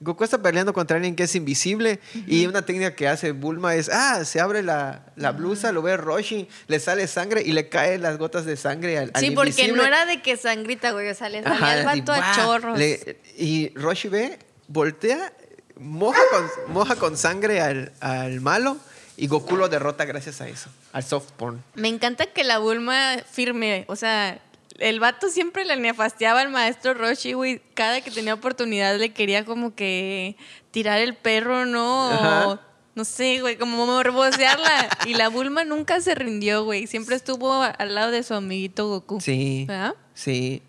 [0.00, 2.00] Goku está peleando contra alguien que es invisible.
[2.26, 5.96] Y una técnica que hace Bulma es: ah, se abre la, la blusa, lo ve
[5.96, 9.50] Roshi, le sale sangre y le caen las gotas de sangre al, al Sí, porque
[9.50, 9.76] invisible.
[9.78, 11.08] no era de que sangrita, güey.
[11.08, 12.78] O sea, le salía el vato a chorros.
[12.78, 14.38] Le- y Roshi ve,
[14.68, 15.32] voltea,
[15.78, 18.76] moja con, moja con sangre al, al malo
[19.18, 21.62] y Goku lo derrota gracias a eso, al soft porn.
[21.74, 24.38] Me encanta que la Bulma firme, o sea,
[24.78, 27.60] el vato siempre le nefasteaba al maestro Roshi, güey.
[27.74, 30.36] Cada que tenía oportunidad le quería como que
[30.70, 32.50] tirar el perro, ¿no?
[32.50, 32.58] O,
[32.94, 34.88] no sé, güey, como morbosearla.
[35.06, 36.86] y la Bulma nunca se rindió, güey.
[36.86, 39.20] Siempre estuvo al lado de su amiguito Goku.
[39.20, 39.94] Sí, ¿Verdad?
[40.14, 40.62] sí.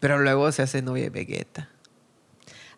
[0.00, 1.68] Pero luego se hace novia de Vegeta.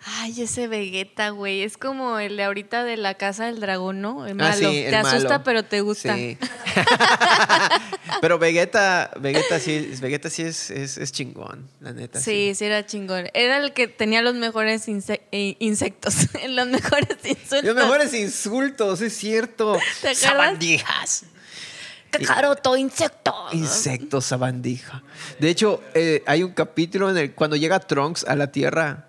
[0.06, 1.62] Ay, ese Vegeta, güey.
[1.62, 4.26] Es como el de ahorita de la casa del dragón, ¿no?
[4.26, 4.50] El malo.
[4.50, 5.42] Ah, sí, el Te asusta, malo.
[5.44, 6.14] pero te gusta.
[6.14, 6.36] Sí.
[8.20, 12.20] Pero Vegeta, Vegeta sí, Vegeta sí es, es, es chingón, la neta.
[12.20, 13.28] Sí, sí, era chingón.
[13.34, 16.14] Era el que tenía los mejores inse- eh, insectos,
[16.48, 17.64] los mejores insultos.
[17.64, 19.78] Los mejores insultos, es cierto.
[20.02, 20.14] ¿Te?
[20.14, 21.24] Sabandijas.
[22.10, 23.34] Cacaroto, insecto.
[23.52, 25.02] Insectos, sabandija.
[25.40, 29.08] De hecho, eh, hay un capítulo en el cuando llega Trunks a la Tierra,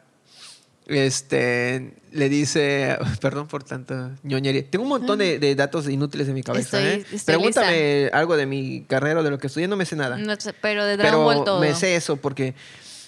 [0.88, 4.70] este, le dice, perdón por tanto ñoñería.
[4.70, 6.78] Tengo un montón de, de datos inútiles en mi cabeza.
[6.80, 7.06] Estoy- ¿eh?
[7.12, 10.18] estoy Pregúntame algo de mi carrera o de lo que estudié, no me sé nada.
[10.18, 11.60] No sé, pero de Dragon Pero Ball todo.
[11.60, 12.54] me sé eso porque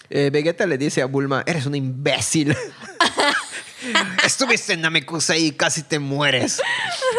[0.10, 2.56] eh, Vegeta le dice a Bulma, eres un imbécil.
[4.26, 6.62] Estuviste en Namekusei y casi te mueres.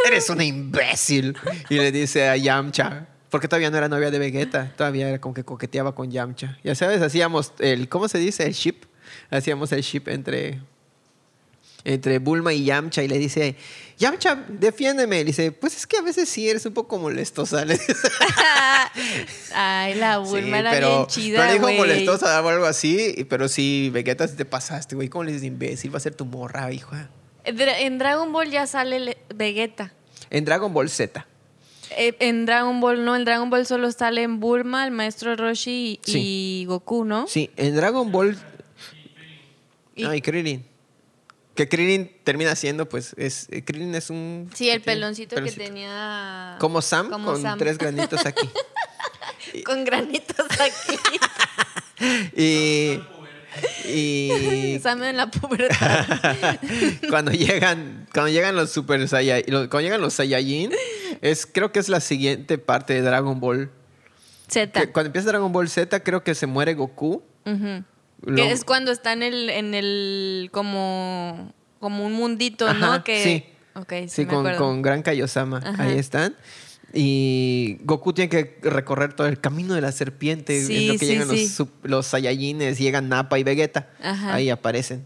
[0.07, 1.37] Eres una imbécil.
[1.71, 5.35] Y le dice a Yamcha, porque todavía no era novia de Vegeta, todavía era como
[5.35, 6.59] que coqueteaba con Yamcha.
[6.65, 8.45] Ya sabes, hacíamos el, ¿cómo se dice?
[8.45, 8.85] El ship.
[9.31, 10.61] Hacíamos el ship entre,
[11.85, 13.57] entre Bulma y Yamcha y le dice,
[13.99, 15.19] Yamcha, defiéndeme.
[15.19, 17.65] Le dice, pues es que a veces sí eres un poco molestosa.
[19.55, 21.77] Ay, la Bulma Sí, era pero, bien chida, pero dijo güey.
[21.79, 25.09] molestosa o algo así, pero sí, Vegeta, te pasaste, güey.
[25.09, 25.93] ¿Cómo le dices imbécil?
[25.93, 26.95] Va a ser tu morra, hijo.
[27.45, 29.93] Dra- En Dragon Ball ya sale le- Vegeta.
[30.31, 31.27] En Dragon Ball Z.
[31.97, 36.11] Eh, en Dragon Ball no, en Dragon Ball solo salen Bulma, el maestro Roshi y,
[36.13, 36.21] Sí.
[36.63, 37.27] y Goku, ¿no?
[37.27, 38.37] Sí, en Dragon Ball.
[39.99, 40.65] Y- Ay, Krillin.
[41.55, 44.49] Que Krillin termina siendo, pues, es, eh, Krillin es un...
[44.55, 45.61] Sí, el peloncito, peloncito.
[45.61, 46.57] que tenía.
[46.61, 47.59] Como Sam, como con Sam.
[47.59, 48.49] tres granitos aquí.
[49.65, 50.99] Con granitos aquí.
[52.37, 53.01] y...
[53.89, 54.79] Y...
[54.83, 56.59] Sam en la pubertad.
[57.09, 60.71] cuando llegan cuando llegan los super Saiyajin cuando llegan los Saiyajin
[61.23, 63.71] es creo que es la siguiente parte de Dragon Ball
[64.49, 64.81] Z.
[64.81, 67.23] Que cuando empieza Dragon Ball Z creo que se muere Goku.
[67.47, 67.85] Lo-
[68.27, 73.05] Que es cuando está en el, en el como, como un mundito, ¿no?
[73.05, 73.45] Que, sí.
[73.89, 74.59] Sí, sí me con, acuerdo.
[74.59, 75.85] con Gran Kaiosama Ajá.
[75.85, 76.35] ahí están
[76.93, 80.99] y Goku tiene que recorrer todo el camino de la serpiente Sí, en lo que
[80.99, 81.49] sí, llegan sí.
[81.59, 84.35] los, los Saiyajines llegan Nappa y Vegeta Ajá.
[84.35, 85.05] ahí aparecen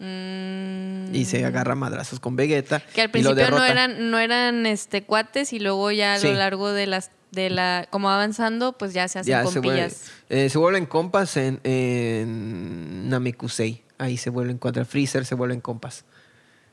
[0.00, 1.14] Mm.
[1.14, 5.52] y se agarra madrazos con Vegeta Que al principio no eran, no eran este cuates
[5.52, 9.18] y luego ya a lo largo de las de la como avanzando pues ya se
[9.20, 10.10] hacen Ya se, vuelve- compillas.
[10.28, 13.82] eh, se vuelven compas en, en Namekusei.
[13.98, 16.04] Ahí se vuelven contra Freezer, se vuelven compas.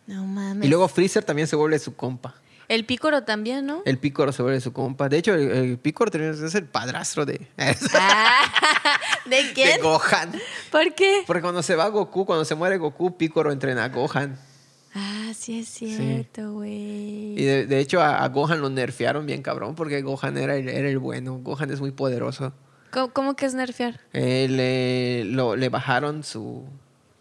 [0.08, 0.66] No mames.
[0.66, 2.36] Y luego Freezer también se vuelve su compa.
[2.68, 3.82] El pícoro también, ¿no?
[3.86, 5.10] El Pícoro se vuelve su compa.
[5.10, 8.46] De hecho, el, el Pícoro es el padrastro de, Ah,
[9.26, 9.82] ¿De de quién?
[9.82, 10.32] Gohan.
[10.72, 11.24] ¿Por qué?
[11.28, 14.38] Porque cuando se va Goku, cuando se muere Goku, Pícoro entrena a Gohan.
[14.94, 17.40] Ah, sí es cierto, güey.
[17.40, 20.68] Y de, de hecho a, a Gohan lo nerfearon bien cabrón porque Gohan era el,
[20.68, 21.40] era el bueno.
[21.42, 22.54] Gohan es muy poderoso.
[22.92, 24.02] ¿Cómo, cómo que es nerfear?
[24.12, 26.42] Eh, le, lo- le bajaron su...
[26.44, 26.66] O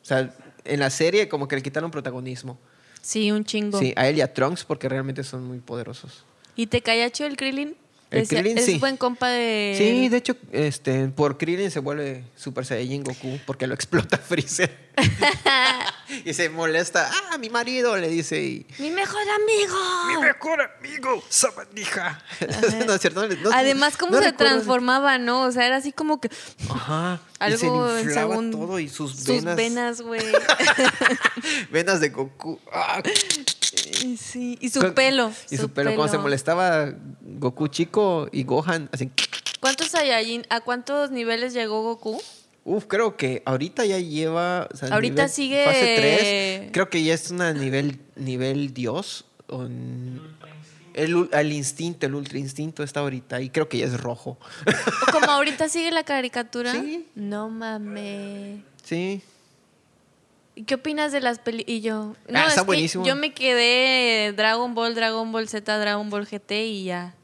[0.02, 2.58] sea, en la serie como que le quitaron protagonismo.
[3.02, 3.78] Sí, un chingo.
[3.78, 6.24] Sí, a él y a Trunks porque realmente son muy poderosos.
[6.56, 7.76] ¿Y te caía chido el Krillin?
[8.10, 8.78] El Decía- Krillin, es sí.
[8.78, 9.76] buen compa de...
[9.78, 14.89] Sí, de hecho, este, por Krillin se vuelve Super Saiyajin Goku porque lo explota Freezer.
[16.24, 17.10] y se molesta.
[17.30, 18.40] Ah, mi marido, le dice.
[18.42, 20.20] Y, ¡Mi mejor amigo!
[20.20, 22.22] mejor amigo, sabandija.
[22.86, 23.22] no es cierto.
[23.22, 25.42] no le- no- Además, cómo no se recuerdo- transformaba, ¿no?
[25.44, 26.30] O sea, era así como que
[26.68, 27.20] Ajá.
[27.40, 27.66] y algo se
[28.00, 28.58] en inflaba segundo.
[28.58, 29.56] todo y sus Sus venas.
[29.56, 30.20] venas, güey.
[31.70, 32.58] venas de Goku.
[32.72, 33.02] Ah.
[34.18, 34.58] sí.
[34.60, 35.32] Y su pelo.
[35.50, 35.94] Y su, pelo.
[35.94, 36.92] Cuando se molestaba
[37.22, 39.10] Goku chico y Gohan, así.
[39.60, 42.22] ¿Cuántos Saiyajin, a cuántos niveles llegó Goku?
[42.64, 44.68] Uf, creo que ahorita ya lleva.
[44.72, 45.94] o sea, Ahorita nivel- sigue- Fase
[46.60, 46.70] 3.
[46.72, 49.24] Creo que ya es una nivel, nivel Dios.
[49.48, 50.20] o n-
[50.94, 53.40] el, el instinto, el ultra instinto está ahorita.
[53.40, 54.38] Y creo que ya es rojo.
[55.08, 56.72] ¿O como ahorita sigue la caricatura?
[56.72, 57.06] Sí.
[57.14, 58.60] No mames.
[58.84, 59.22] sí.
[60.56, 61.74] ¿Y qué opinas de las películas?
[61.78, 62.14] Y yo.
[62.28, 63.06] No, Ah, es está que buenísimo.
[63.06, 67.14] yo me quedé Dragon Ball, Dragon Ball Z, Dragon Ball GT y ya.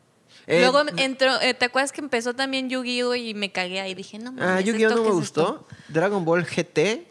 [0.46, 3.14] Eh, Luego entró, eh, ¿te acuerdas que empezó también Yu-Gi-Oh!
[3.16, 3.94] y me cagué ahí?
[3.94, 4.48] Dije, no mames.
[4.48, 4.88] Ah, Yu-Gi-Oh!
[4.88, 5.66] ¿esto no me es gustó.
[5.88, 7.04] Dragon Ball GT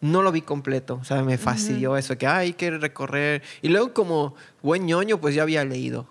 [0.00, 0.98] no lo vi completo.
[1.00, 3.42] O sea, me fastidió eso que "Ay, hay que recorrer.
[3.62, 6.08] Y luego, como buen ñoño, pues ya había leído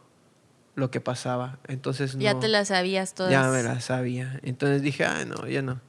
[0.75, 1.59] lo que pasaba.
[1.67, 2.21] Entonces no.
[2.21, 3.31] Ya te las sabías todas.
[3.31, 4.39] Ya me la sabía.
[4.43, 5.81] Entonces dije, ah, no, ya no.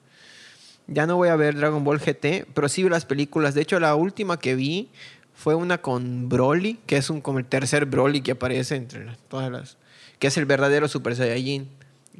[0.88, 3.54] Ya no voy a ver Dragon Ball GT, pero sí vi las películas.
[3.54, 4.90] De hecho, la última que vi
[5.34, 9.18] fue una con Broly, que es un, como el tercer Broly que aparece entre las-
[9.28, 9.76] todas las...
[10.18, 11.68] Que es el verdadero Super Saiyajin.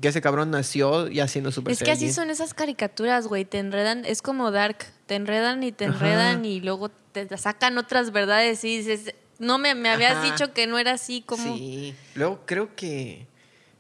[0.00, 2.08] Que ese cabrón nació ya siendo Super Es que Saiyajin.
[2.08, 3.44] así son esas caricaturas, güey.
[3.44, 4.78] Te enredan, es como Dark.
[5.06, 5.94] Te enredan y te Ajá.
[5.94, 10.24] enredan y luego te sacan otras verdades y dices, no me, me habías Ajá.
[10.24, 11.56] dicho que no era así como.
[11.56, 11.94] Sí.
[12.14, 13.26] Luego creo que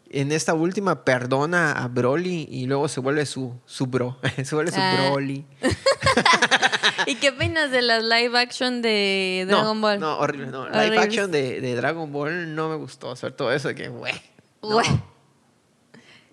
[0.08, 4.18] en esta última perdona a Broly y luego se vuelve su, su bro.
[4.44, 5.10] se vuelve su Ah.
[5.10, 5.44] Broly.
[7.06, 10.00] ¿Y qué opinas de las live action de Dragon no, Ball?
[10.00, 10.46] No, horrible.
[10.48, 10.68] No.
[10.68, 13.14] Live action de, de Dragon Ball no me gustó.
[13.16, 14.14] Sobre todo eso de que, güey.
[14.62, 14.80] No.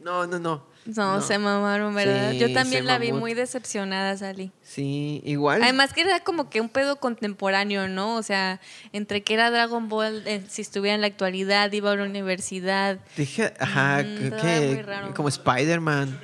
[0.01, 0.73] No, no, no.
[0.85, 2.31] No, se mamaron, ¿verdad?
[2.31, 4.51] Sí, Yo también la vi muy decepcionada, salí.
[4.63, 5.63] Sí, igual.
[5.63, 8.17] Además que era como que un pedo contemporáneo, ¿no?
[8.17, 8.59] O sea,
[8.91, 12.97] entre que era Dragon Ball, eh, si estuviera en la actualidad, iba a la universidad.
[13.15, 15.13] Dije, ajá, Mm, que- que- muy raro.
[15.13, 16.19] como Spider-Man.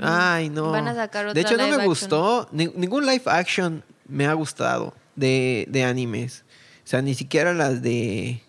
[0.00, 0.70] Ay, no.
[0.70, 2.48] Van a sacar de otra hecho, no me gustó.
[2.52, 6.44] ni- ningún live action me ha gustado de, de animes.
[6.84, 8.42] O sea, ni siquiera las de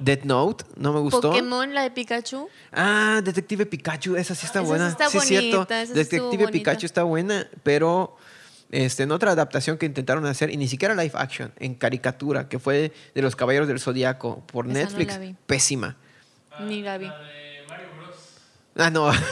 [0.00, 1.20] Death Note no me gustó.
[1.30, 2.48] Pokémon, la de Pikachu.
[2.72, 4.88] Ah, Detective Pikachu, esa sí está Esa sí buena.
[4.88, 5.56] está sí, es cierto.
[5.58, 6.50] bonita, esa sí estuvo Detective bonita.
[6.70, 8.16] Pikachu está buena, pero
[8.70, 12.58] este, en otra adaptación que intentaron hacer, y ni siquiera live action, en caricatura, que
[12.58, 15.36] fue de los Caballeros del Zodiaco por Esa no Netflix, la vi.
[15.46, 15.96] pésima.
[16.60, 17.10] Ni la vi.
[18.76, 19.10] Ah, no.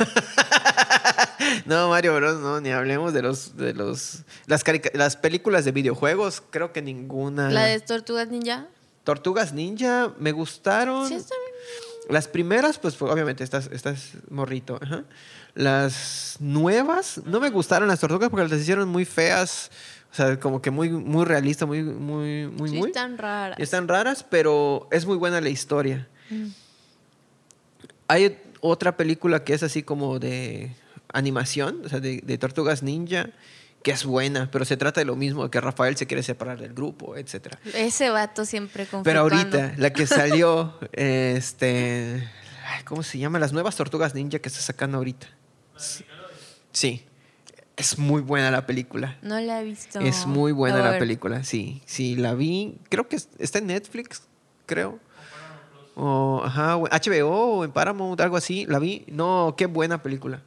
[1.66, 2.40] no, Mario Bros.
[2.40, 3.56] No, ni hablemos de los.
[3.56, 4.64] de los las,
[4.94, 7.50] las películas de videojuegos, creo que ninguna.
[7.50, 8.68] La de Tortugas Ninja.
[9.04, 11.08] Tortugas Ninja me gustaron.
[11.08, 12.12] Sí, está bien.
[12.14, 14.78] Las primeras, pues obviamente, estás, estás morrito.
[14.82, 15.04] ajá.
[15.54, 19.70] Las nuevas, no me gustaron las tortugas porque las hicieron muy feas.
[20.10, 22.88] O sea, como que muy, muy realista, muy, muy, muy, sí, muy.
[22.88, 23.58] están raras.
[23.58, 26.08] Están raras, pero es muy buena la historia.
[26.30, 26.48] Mm.
[28.08, 30.74] Hay otra película que es así como de
[31.12, 33.30] animación, o sea, de, de tortugas ninja,
[33.82, 36.72] que es buena, pero se trata de lo mismo, que Rafael se quiere separar del
[36.72, 37.58] grupo, etcétera.
[37.74, 39.04] Ese vato siempre conflictuando.
[39.04, 39.20] Pero
[39.60, 42.28] ahorita, la que salió, este,
[42.84, 43.38] ¿cómo se llama?
[43.38, 45.26] Las nuevas tortugas ninja que está sacando ahorita.
[46.72, 47.04] Sí,
[47.76, 49.18] es muy buena la película.
[49.22, 49.98] No la he visto.
[50.00, 51.82] Es muy buena la película, sí.
[51.86, 52.78] Sí, la vi.
[52.88, 54.22] Creo que es- está en Netflix,
[54.66, 54.98] creo.
[55.94, 58.64] O, ajá, HBO o en Paramount, algo así.
[58.66, 59.04] La vi.
[59.08, 60.42] No, qué buena película.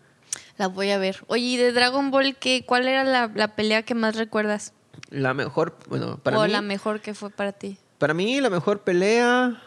[0.58, 1.24] La voy a ver.
[1.28, 2.64] Oye, ¿y de Dragon Ball qué?
[2.66, 4.74] ¿Cuál era la, la pelea que más recuerdas?
[5.10, 6.51] La mejor, bueno, para o mí.
[6.51, 7.78] la mejor que fue para ti.
[7.97, 9.62] Para mí, la mejor pelea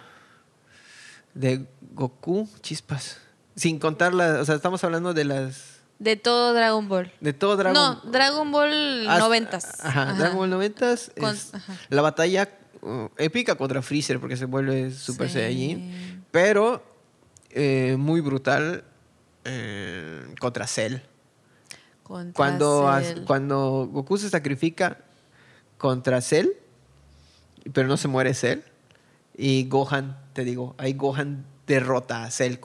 [1.34, 3.18] de Goku, chispas.
[3.54, 4.38] Sin contar las.
[4.40, 5.78] O sea, estamos hablando de las.
[5.98, 7.12] De todo Dragon Ball.
[7.20, 9.84] De todo Dragon no, Dragon Ball Hasta- noventas.
[9.84, 11.10] Ajá, Dragon Ball noventas.
[11.18, 11.74] Con- es ajá.
[11.88, 12.48] la batalla
[12.82, 15.34] uh, épica contra Freezer porque se vuelve Super Sí.
[15.34, 16.24] Saiyajin.
[16.30, 16.84] Pero
[17.50, 18.84] eh, muy brutal
[19.48, 20.96] eh, contra Cell.
[22.02, 22.86] Contra Cuando,
[23.26, 24.98] cuando Goku se sacrifica
[25.76, 26.48] contra Cell,
[27.72, 28.60] pero no se muere Cell.
[29.36, 32.56] Y Gohan, te digo, ahí Gohan derrota a Cell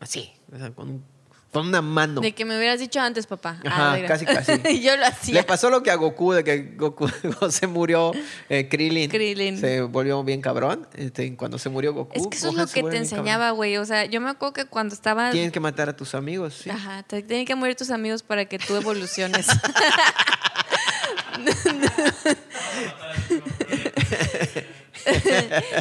[0.00, 0.32] así,
[0.74, 1.04] con, un-
[1.52, 2.22] con una mano.
[2.22, 3.60] De que me hubieras dicho antes, papá.
[3.64, 4.52] Ajá, de- casi, casi.
[4.82, 5.34] Yo lo hacía.
[5.34, 7.06] Le pasó lo que a Goku, de que Goku
[7.50, 8.12] se murió
[8.48, 9.10] eh, Krillin.
[9.10, 9.58] Krillin.
[9.58, 10.88] Se volvió bien cabrón.
[10.94, 12.18] Este, cuando se murió Goku.
[12.18, 13.76] Es que eso es lo que te enseñaba, güey.
[13.76, 15.30] O sea, yo me acuerdo que cuando estaba...
[15.30, 16.70] Tienes que matar a tus amigos, sí.
[16.70, 19.46] Ajá, te tienen que morir tus amigos para que tú evoluciones.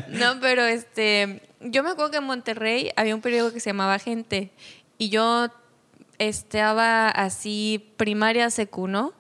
[0.10, 4.00] no, pero este, yo me acuerdo que en Monterrey había un periódico que se llamaba
[4.00, 4.52] Gente
[4.98, 5.50] y yo
[6.28, 9.14] estaba así primaria secu, ¿no?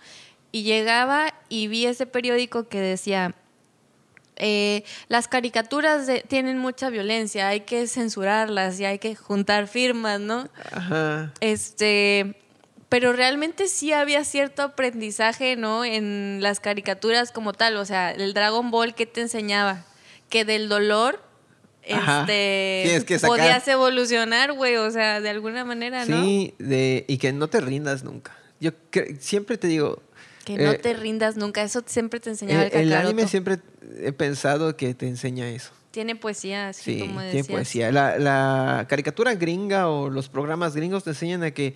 [0.51, 3.35] Y llegaba y vi ese periódico que decía
[4.37, 10.19] eh, las caricaturas de- tienen mucha violencia, hay que censurarlas y hay que juntar firmas,
[10.19, 10.49] ¿no?
[10.71, 11.31] Ajá.
[11.41, 12.35] Este,
[12.89, 15.85] pero realmente sí había cierto aprendizaje, ¿no?
[15.85, 19.85] En las caricaturas como tal, o sea, el Dragon Ball que te enseñaba
[20.29, 21.21] que del dolor
[21.91, 22.21] Ajá.
[22.21, 26.21] este Tienes que sacar- podías evolucionar, güey, o sea, de alguna manera, ¿no?
[26.23, 28.35] Sí, de, y que no te rindas nunca.
[28.59, 28.71] Yo
[29.19, 30.01] siempre te digo.
[30.45, 33.59] Que no eh, te rindas nunca, eso siempre te enseñaba el, el, el anime siempre
[33.99, 35.71] he pensado que te enseña eso.
[35.91, 37.47] Tiene poesía, así Sí, como tiene decías.
[37.47, 37.91] poesía.
[37.91, 41.75] La, la caricatura gringa o los programas gringos te enseñan a que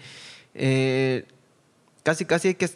[0.54, 1.26] eh,
[2.04, 2.70] casi, casi hay que,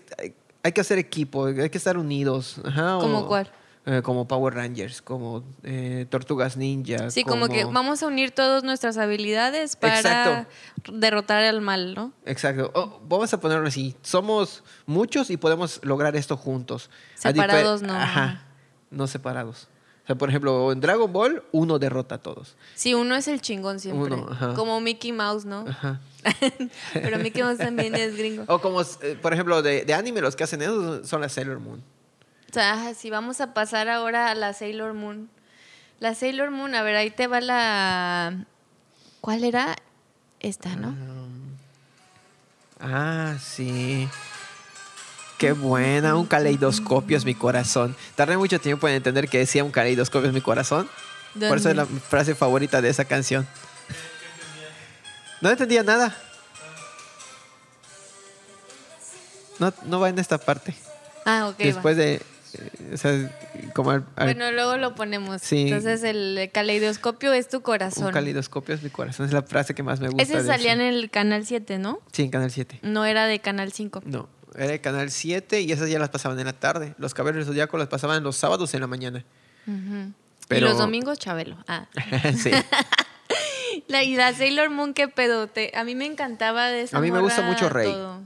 [0.64, 2.60] hay que hacer equipo, hay que estar unidos.
[2.66, 3.52] Ajá, o- ¿Cómo cuál?
[3.86, 7.10] Eh, como Power Rangers, como eh, Tortugas Ninja.
[7.12, 7.48] Sí, como...
[7.48, 10.50] que vamos a unir todas nuestras habilidades para Exacto.
[10.92, 12.12] derrotar al mal, ¿no?
[12.26, 12.72] Exacto.
[12.76, 13.96] Oh, vamos a ponerlo así.
[14.02, 16.90] Somos muchos y podemos lograr esto juntos.
[17.16, 17.94] Separados, no.
[17.94, 18.44] Ajá.
[18.92, 19.70] No separados.
[20.04, 22.58] O sea, por ejemplo, en Dragon Ball, uno derrota a todos.
[22.76, 24.14] Sí, uno es el chingón siempre.
[24.14, 24.56] Uno, ajá.
[24.56, 25.66] Como Mickey Mouse, ¿no?
[25.68, 26.02] Ajá.
[26.94, 28.44] Pero Mickey Mouse también es gringo.
[28.48, 31.60] O como, eh, por ejemplo, de, de anime, los que hacen eso son las Sailor
[31.60, 31.82] Moon.
[32.50, 35.30] O sea, si vamos a pasar ahora a la Sailor Moon.
[36.00, 38.46] La Sailor Moon, a ver, ahí te va la...
[39.22, 39.76] ¿Cuál era?
[40.40, 40.96] Esta, ¿no?
[42.80, 44.08] Ah, sí.
[45.38, 47.96] Qué buena, un caleidoscopio es mi corazón.
[48.16, 50.90] Tardé mucho tiempo en entender que decía un caleidoscopio es mi corazón.
[51.34, 53.48] Por eso es la frase favorita de esa canción.
[55.42, 56.16] No entendía nada.
[59.60, 60.74] No, no va en esta parte.
[61.26, 61.60] Ah, ok.
[61.60, 61.66] va.
[61.66, 62.22] Después de.
[62.94, 63.32] O sea,
[63.74, 65.42] como al- al- Bueno, luego lo ponemos.
[65.42, 65.64] Sí.
[65.68, 68.12] Entonces, el caleidoscopio es tu un corazón.
[68.14, 69.26] caleidoscopio es mi corazón.
[69.26, 70.24] Es la frase que más me gusta.
[70.24, 72.00] Ese de salía en el Canal 7, ¿no?
[72.12, 72.80] Sí, en Canal 7.
[72.82, 74.02] No era de Canal 5.
[74.06, 76.96] No, era el Canal 7 y esas ya las pasaban en la tarde.
[76.98, 79.24] Los caballeros del Zodíaco las pasaban los sábados en la mañana.
[80.48, 81.58] Pero- Y los domingos, Chabelo.
[81.68, 81.88] Ah.
[82.42, 82.52] sí.
[83.88, 85.48] La, y la Sailor Moon, qué pedo.
[85.48, 87.92] Te- a mí me encantaba de esa A mí me gusta mucho Rey.
[87.92, 88.22] todo.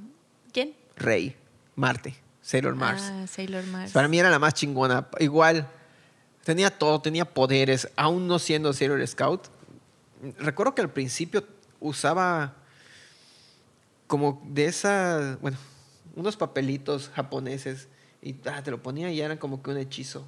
[0.53, 0.73] ¿Quién?
[0.95, 1.35] Rey,
[1.75, 3.03] Marte, Sailor Mars.
[3.05, 3.91] Ah, Sailor Mars.
[3.91, 5.07] Para mí era la más chingona.
[5.19, 5.67] Igual,
[6.43, 9.47] tenía todo, tenía poderes, aún no siendo Sailor Scout.
[10.37, 11.43] Recuerdo que al principio
[11.79, 12.53] usaba
[14.07, 15.57] como de esa, bueno,
[16.15, 17.87] unos papelitos japoneses
[18.21, 20.25] y ah, te lo ponía y eran como que un hechizo.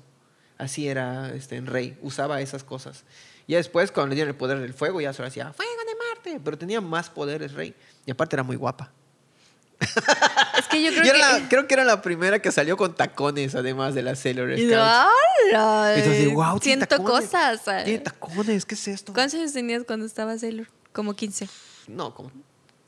[0.58, 3.04] Así era este, en Rey, usaba esas cosas.
[3.46, 6.42] Y después, cuando le dieron el poder del fuego, ya solo hacía fuego de Marte.
[6.44, 7.76] Pero tenía más poderes Rey.
[8.06, 8.92] Y aparte era muy guapa.
[10.76, 11.42] Que yo creo Y era que...
[11.42, 14.68] la- creo que era la primera que salió con tacones, además de la Sailor Y
[14.68, 14.74] Scout.
[15.54, 15.94] ¡Hala!
[15.96, 17.64] Entonces, wow, Siento cosas.
[17.84, 19.14] Tiene tacones, ¿qué es esto?
[19.14, 20.68] ¿Cuántos años tenías cuando estaba Sailor?
[20.94, 21.48] Como 15.
[21.88, 22.32] No, como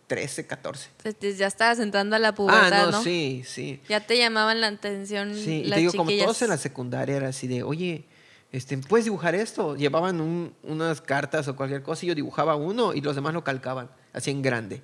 [0.08, 0.90] 13, 14.
[1.04, 3.04] Entonces, ya estabas entrando a la pubertad, Ah, no, ¿no?
[3.04, 3.82] sí, sí.
[3.90, 6.26] Ya te llamaban la atención Sí, y las te digo, como chiquillas.
[6.28, 8.06] todos en la secundaria era así de, oye,
[8.54, 9.76] este, ¿puedes dibujar esto?
[9.76, 13.44] Llevaban un- unas cartas o cualquier cosa y yo dibujaba uno y los demás lo
[13.44, 14.82] calcaban, así en grande.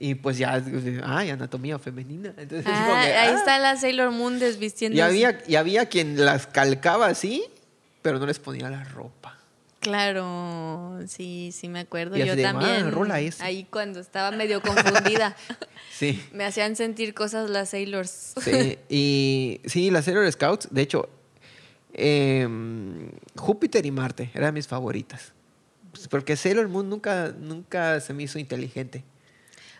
[0.00, 0.62] Y pues ya,
[1.04, 2.32] ay, anatomía femenina.
[2.36, 3.38] Entonces, Ah, como que, ahí ah.
[3.38, 4.96] está la Sailor Moon desvistiendo.
[4.96, 7.44] Y había, y había quien las calcaba así,
[8.00, 9.36] pero no les ponía la ropa.
[9.80, 12.16] Claro, sí, sí me acuerdo.
[12.16, 12.86] Y Yo de, también.
[12.86, 13.42] "Ah, rola ese".
[13.42, 15.36] Ahí cuando estaba medio confundida.
[15.90, 16.22] Sí.
[16.32, 18.34] me hacían sentir cosas las Sailors.
[18.40, 21.08] Sí, y sí, las Sailor Scouts, de hecho,
[21.92, 25.32] em, Júpiter y Marte eran mis favoritas.
[25.90, 29.02] Pues, Porque Sailor Moon nunca, nunca se me hizo inteligente.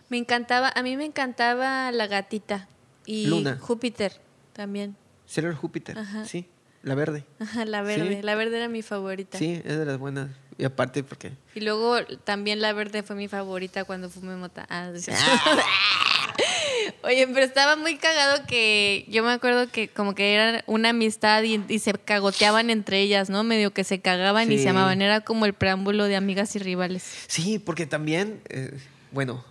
[0.09, 2.67] Me encantaba, a mí me encantaba la gatita.
[3.05, 3.57] Y Luna.
[3.59, 4.13] Júpiter
[4.53, 4.95] también.
[5.25, 6.25] Sailor Júpiter, Ajá.
[6.25, 6.47] sí,
[6.83, 7.23] la verde.
[7.39, 8.17] Ajá, la verde.
[8.17, 8.21] Sí.
[8.23, 9.37] La verde era mi favorita.
[9.37, 10.29] Sí, es de las buenas.
[10.57, 11.31] Y aparte porque...
[11.55, 14.65] Y luego también la verde fue mi favorita cuando fumé mota.
[14.69, 15.11] Ah, sí.
[17.03, 21.43] Oye, pero estaba muy cagado que yo me acuerdo que como que era una amistad
[21.43, 23.43] y, y se cagoteaban entre ellas, ¿no?
[23.43, 25.01] Medio que se cagaban y se amaban.
[25.01, 27.03] Era como el preámbulo de amigas y rivales.
[27.27, 28.77] Sí, porque también, eh,
[29.11, 29.45] bueno,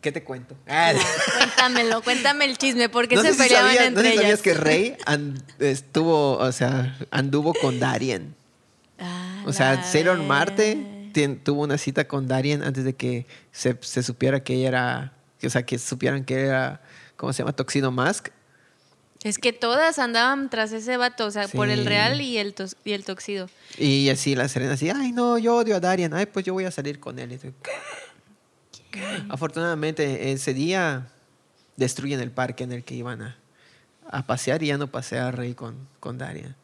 [0.00, 0.56] ¿qué te cuento?
[0.68, 0.92] Ah,
[1.36, 4.16] Cuéntamelo, cuéntame el chisme, porque no se sé si peleaban sabías, no entre sé si
[4.16, 4.42] sabías ellas.
[4.42, 8.34] que Rey and- estuvo, o sea, anduvo con Darien.
[8.98, 10.76] Ah, O sea, Sailor Marte
[11.12, 15.12] tien- tuvo una cita con Darien antes de que se, se supiera que ella era,
[15.44, 16.80] o sea, que supieran que era,
[17.16, 17.52] ¿cómo se llama?
[17.52, 18.28] Toxino Mask.
[19.22, 21.88] Es que todas andaban tras ese vato, o sea, por el Sí.
[21.88, 23.50] real y el, tos- y el toxido.
[23.76, 26.64] Y así la Serena así, ay no, yo odio a Darien, ay pues yo voy
[26.64, 27.32] a salir con él.
[27.32, 27.70] Y tú, ¿qué?
[29.28, 31.08] Afortunadamente ese día
[31.76, 33.36] destruyen el parque en el que iban a,
[34.10, 36.54] a pasear y ya no pasea a Rey con, con Darien.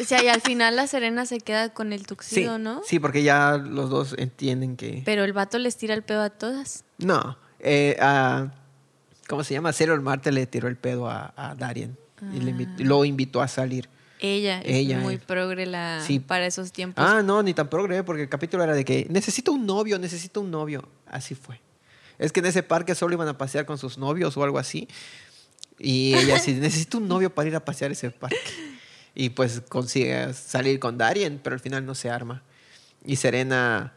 [0.00, 2.82] O sea, y al final la Serena se queda con el sí, toxido, ¿no?
[2.84, 5.02] sí, porque ya los dos entienden que...
[5.04, 6.82] Pero el vato les tira el pedo a todas.
[6.98, 8.50] No, eh, a-
[9.28, 9.72] ¿cómo se llama?
[9.72, 11.96] Sailor Marte le tiró el pedo a, a Darien
[12.34, 13.88] y le invi- lo invitó a salir.
[14.20, 15.20] Ella, Ella, es muy eh.
[15.24, 16.20] progre la, Sí.
[16.20, 17.04] para esos tiempos.
[17.06, 20.40] Ah, no, ni tan progre, porque el capítulo era de que necesito un novio, necesito
[20.40, 20.88] un novio.
[21.06, 21.60] Así fue.
[22.18, 24.88] Es que en ese parque solo iban a pasear con sus novios o algo así.
[25.78, 28.36] Y ella sí, necesito un novio para ir a pasear ese parque.
[29.14, 32.42] Y pues consigue salir con Darien, pero al final no se arma.
[33.04, 33.94] Y Serena,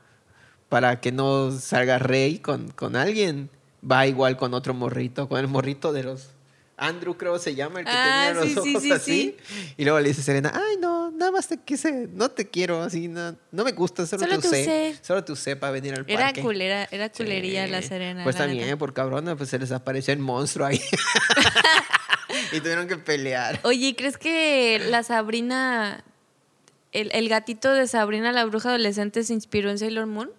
[0.70, 3.50] para que no salga rey con, con alguien,
[3.90, 6.30] va igual con otro morrito, con el morrito de los...
[6.76, 9.38] Andrew creo se llama, el que Ah, tenía los sí, sí, ojos sí, así.
[9.78, 13.08] Y luego le dice Serena, ay no, nada más te quise, no te quiero, así,
[13.08, 14.62] no, no me gusta, solo, Solo te usé.
[14.62, 14.96] usé.
[15.04, 16.42] Solo te usé para venir al era parque.
[16.42, 17.72] culera, era culería Sí.
[17.72, 18.24] la Serena.
[18.24, 18.78] Pues la también, neta.
[18.78, 20.82] por cabrona, pues se les apareció el monstruo ahí.
[22.52, 23.60] y tuvieron que pelear.
[23.64, 26.04] Oye, ¿crees que la Sabrina,
[26.92, 30.32] el, el gatito de Sabrina la bruja adolescente se inspiró en Sailor Moon?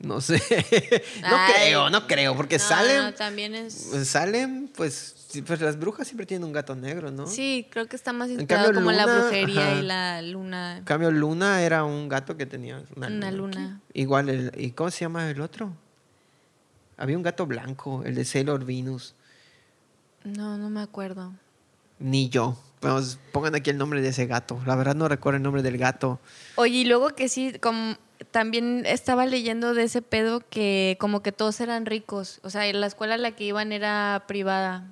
[0.00, 0.36] No sé.
[1.20, 1.52] no Ay.
[1.54, 3.74] creo, no creo, porque No, salen, no, también es...
[4.08, 7.26] salen, pues, pues las brujas siempre tienen un gato negro, ¿no?
[7.26, 9.78] Sí, creo que está más inspirado cambio, como la brujería ajá.
[9.78, 10.78] y la luna.
[10.78, 13.60] En cambio, Luna era un gato que tenía una, Una luna.
[13.60, 13.80] luna.
[13.92, 15.70] Igual, el, ¿y cómo se llama el otro?
[16.96, 19.14] Había un gato blanco, el de Sailor Venus.
[20.24, 21.32] No, no me acuerdo.
[21.98, 22.58] Ni yo.
[22.80, 24.60] Pues, pongan aquí el nombre de ese gato.
[24.66, 26.18] La verdad no recuerdo el nombre del gato.
[26.56, 27.96] Oye, y luego que sí, como
[28.30, 32.40] también estaba leyendo de ese pedo que como que todos eran ricos.
[32.42, 34.86] O sea, la escuela a la que iban era privada.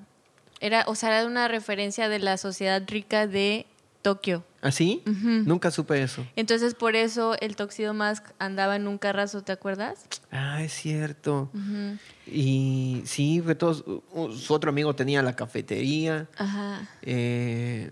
[0.61, 3.67] Era, o sea, era una referencia de la sociedad rica de
[4.09, 4.43] Tokio.
[4.63, 5.03] ¿Así?
[5.07, 5.43] Ujú.
[5.45, 6.27] Nunca supe eso.
[6.35, 10.07] Entonces, por eso el Toxido Mask andaba en un carrazo, ¿te acuerdas?
[10.33, 11.51] Ah, es cierto.
[12.27, 16.27] Y sí, fue todos, uh, su otro amigo tenía la cafetería.
[16.39, 16.89] Ajá.
[17.03, 17.91] eh,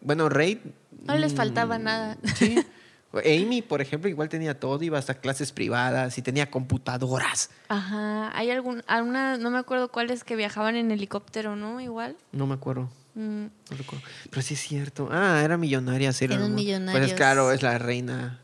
[0.00, 0.60] bueno, Rey.
[1.04, 2.18] No les mm, faltaba nada.
[2.34, 2.58] Sí.
[3.24, 7.50] Amy, por ejemplo, igual tenía todo, iba hasta clases privadas y tenía computadoras.
[7.68, 8.36] Ajá.
[8.36, 11.80] Hay algún, alguna, no me acuerdo cuáles que viajaban en helicóptero, ¿no?
[11.80, 12.16] Igual.
[12.32, 12.90] No me acuerdo.
[13.16, 13.46] Mm.
[13.70, 14.06] No recuerdo.
[14.30, 15.08] Pero sí es cierto.
[15.10, 16.12] Ah, era millonaria.
[16.12, 16.54] Sailor Eran Moon.
[16.54, 17.10] Pues millonarios.
[17.10, 18.40] es claro, es la reina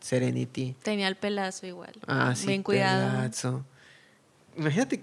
[0.00, 0.74] Serenity.
[0.82, 1.92] Tenía el pelazo igual.
[2.06, 2.48] Ah, sí.
[2.48, 3.16] Bien cuidado.
[3.22, 3.64] pelazo.
[4.56, 5.02] Imagínate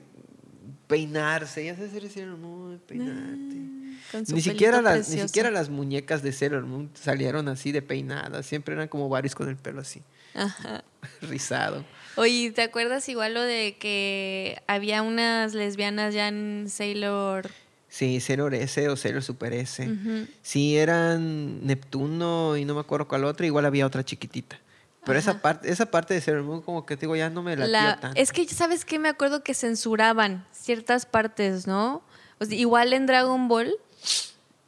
[0.88, 1.66] peinarse.
[1.66, 4.26] Ya sabes hacer Sailor Moon, peinarte.
[4.26, 8.46] Su Ni siquiera, las, ni siquiera las muñecas de Sailor Moon salieron así de peinadas.
[8.46, 10.02] Siempre eran como varios con el pelo así,
[10.34, 10.84] Ajá.
[11.22, 11.84] rizado.
[12.16, 17.50] Oye, ¿te acuerdas igual lo de que había unas lesbianas ya en Sailor?
[17.96, 19.88] Sí, Sailor S o Sailor Super S.
[19.90, 20.28] Ujú.
[20.42, 23.46] Sí, eran Neptuno y no me acuerdo cuál otra.
[23.46, 24.60] Igual había otra chiquitita.
[25.06, 27.56] Pero esa parte, esa parte de Sailor Moon como que te digo, ya no me
[27.56, 28.20] la La- tanto.
[28.20, 29.00] es que, ¿sabes qué?
[29.00, 32.04] Me acuerdo que censuraban ciertas partes, ¿no?
[32.40, 33.74] O sea, igual en Dragon Ball,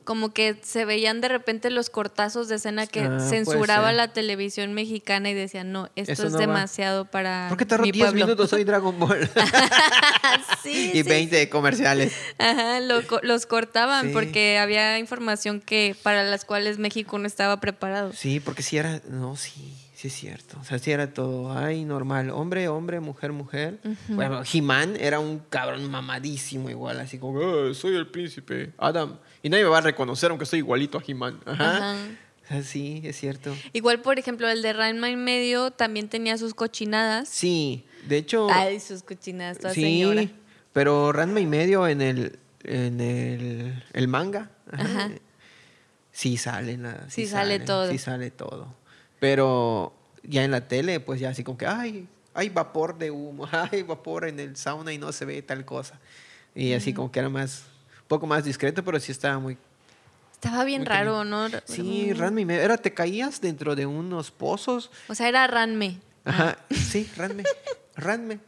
[0.07, 4.71] como que se veían de repente los cortazos de escena que Ah, censuraba la televisión
[4.73, 6.45] mexicana y decían, no, esto Eso es no va.
[6.47, 8.25] demasiado para ¿Por qué mi 10 pueblo.
[8.25, 9.29] minutos hoy Dragon Ball?
[10.63, 12.13] sí, y sí, 20 comerciales.
[12.37, 14.13] Ajá, lo los cortaban Sí.
[14.13, 18.13] porque había información que para las cuales México no estaba preparado.
[18.13, 19.01] Sí, porque si era.
[19.09, 20.57] No, sí, sí es cierto.
[20.61, 21.51] O sea, sí era todo.
[21.57, 22.29] Ay, normal.
[22.29, 23.79] Hombre, hombre, mujer, mujer.
[24.07, 29.19] Bueno, He-Man era un cabrón mamadísimo, igual, así como, "Ah, soy el príncipe, Adam.
[29.43, 31.39] Y nadie me va a reconocer aunque soy igualito a He-Man.
[31.45, 31.95] Ajá.
[32.47, 33.53] Sea, sí, es cierto.
[33.73, 37.27] Igual, por ejemplo, el de Ranma en medio también tenía sus cochinadas.
[37.27, 38.47] Sí, de hecho.
[38.49, 40.25] Ay, sus cochinadas, toda sí, señora.
[40.71, 44.49] pero Ranma y medio en el, en el, el manga.
[44.71, 45.09] ajá, Ajá.
[46.11, 47.91] Sí sale la- Sí sale todo.
[47.91, 48.73] Sí sale todo.
[49.19, 53.47] Pero ya en la tele, pues ya así como que, ay, hay vapor de humo,
[53.71, 55.99] hay vapor en el sauna y no se ve tal cosa.
[56.55, 57.63] Y así como que era más,
[58.07, 59.57] poco más discreto, pero sí estaba muy...
[60.33, 61.47] Estaba bien Muy raro, ¿no?
[61.65, 62.61] Sí, medio.
[62.61, 65.99] Era, te caías dentro de unos pozos O sea, era Ranme.
[66.25, 67.43] Ajá, sí, ranme,
[67.95, 68.39] ranme.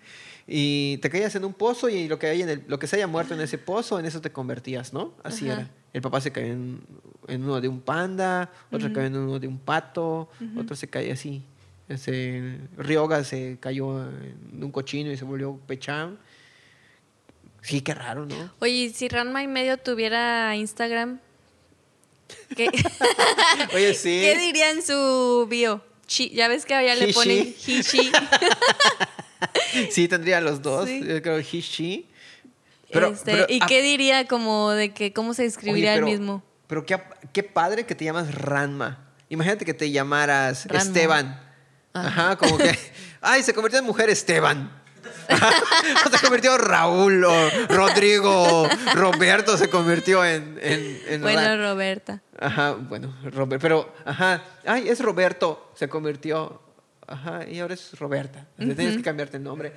[0.45, 2.97] Y te caías en un pozo y lo que, hay en el, lo que se
[2.97, 5.13] haya muerto en ese pozo, en eso te convertías, ¿no?
[5.23, 5.61] Así Ajá.
[5.61, 5.69] era.
[5.93, 6.81] El papá se cayó en,
[7.27, 11.13] en uno de un panda, otro cayó en uno de un pato, otro se caía
[11.13, 11.43] así.
[11.87, 16.19] Ese, Ryoga se cayó en un cochino y se volvió pechán.
[17.61, 18.53] Sí, qué raro, ¿no?
[18.59, 21.19] Oye, ¿y si Ranma y medio tuviera Instagram,
[22.55, 22.69] ¿Qué,
[23.73, 24.21] Oye, sí.
[24.21, 25.83] ¿Qué diría en su bio?
[26.07, 28.11] Chi- ya ves que allá le ponen she.
[29.91, 30.87] Sí, tendría los dos.
[30.87, 31.01] Sí.
[31.05, 32.05] Yo creo he, she.
[32.91, 36.43] Pero, Este, pero, ¿Y ah, qué diría como de que cómo se describiría el mismo?
[36.67, 36.99] Pero qué,
[37.31, 39.07] qué padre que te llamas Ranma.
[39.29, 40.83] Imagínate que te llamaras Ranma.
[40.83, 41.43] Esteban.
[41.93, 42.77] Ajá, como que.
[43.21, 44.78] Ay, se convirtió en mujer Esteban.
[46.11, 50.59] Se convirtió Raúl o Rodrigo, Roberto se convirtió en.
[50.61, 52.21] en, en Bueno, Ra- Roberta.
[52.39, 56.61] Ajá, bueno, Robert, pero, ajá, ay, es Roberto, se convirtió,
[57.07, 58.47] ajá, y ahora es Roberta.
[58.57, 59.73] Entonces Tienes que cambiarte el nombre.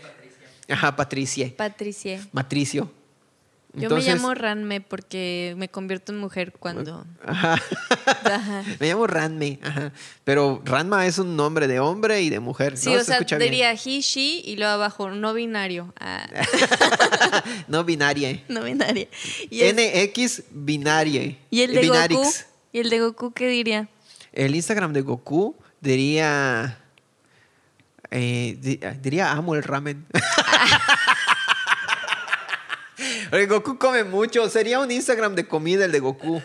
[0.68, 2.20] Ajá, Patricia, Patricia.
[2.32, 2.90] Matricio.
[3.74, 7.06] Yo Entonces- me llamo Ranme porque me convierto en mujer cuando.
[7.24, 7.58] Ajá.
[8.24, 8.64] Ajá.
[8.78, 9.92] Me llamo Ranme, ajá.
[10.24, 12.76] Pero Ranma es un nombre de hombre y de mujer.
[12.76, 12.96] Sí, ¿no?
[12.96, 13.38] o Se sea, bien.
[13.50, 15.94] diría he, she y luego abajo no binario.
[15.98, 16.26] Ah,
[17.68, 18.42] no binaria.
[18.48, 19.08] no binaria.
[19.50, 21.34] Y, es- NX binaria.
[21.50, 22.18] y el de Binarix.
[22.20, 22.32] Goku.
[22.74, 23.88] ¿Y el de Goku qué diría?
[24.34, 26.78] El Instagram de Goku diría.
[28.10, 30.04] eh, di- diría amo el ramen.
[33.32, 34.46] Porque Goku come mucho.
[34.50, 36.42] Sería un Instagram de comida el de Goku.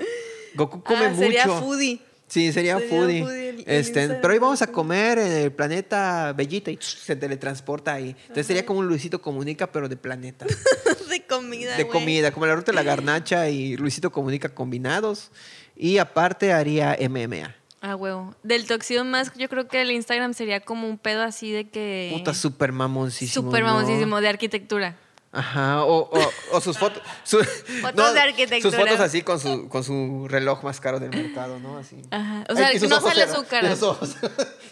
[0.56, 1.20] Goku come Ah, mucho.
[1.22, 2.00] sería foodie.
[2.30, 3.22] Sí, sería, Sería foodie.
[3.24, 7.18] foodie el- el este, pero hoy vamos a comer en el planeta Bellita y se
[7.18, 8.16] teletransporta ahí.
[8.22, 10.46] Entonces sería como un Luisito Comunica, pero de planeta.
[11.10, 11.76] de comida.
[11.76, 15.30] de comida, como la ruta de la garnacha y Luisito Comunica combinados.
[15.76, 17.54] Y aparte haría MMA.
[17.82, 18.34] Ah, huevo.
[18.44, 22.12] Del Toxido más, yo creo que el Instagram sería como un pedo así de que.
[22.14, 23.46] Puta, súper mamoncísimo.
[23.46, 23.74] Súper ¿no?
[23.74, 24.98] mamosísimo, de arquitectura.
[25.32, 27.04] Ajá, o, o- o sus fotos.
[27.24, 27.44] su-
[27.82, 28.62] Fotos de arquitectura.
[28.62, 31.78] Sus fotos así con su, con su reloj más caro del mercado, ¿no?
[31.78, 32.02] Así.
[32.12, 32.46] Ajá.
[32.50, 33.72] O sea, y sus no sale su cara.
[33.74, 34.16] sus ojos.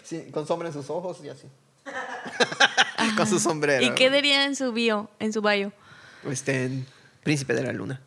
[0.04, 1.48] Sí, con sombra en sus ojos y así.
[3.16, 3.84] con su sombrero.
[3.84, 5.72] ¿Y qué diría en su bio, en su bio?
[6.30, 6.86] Este, en
[7.24, 8.00] Príncipe de la Luna.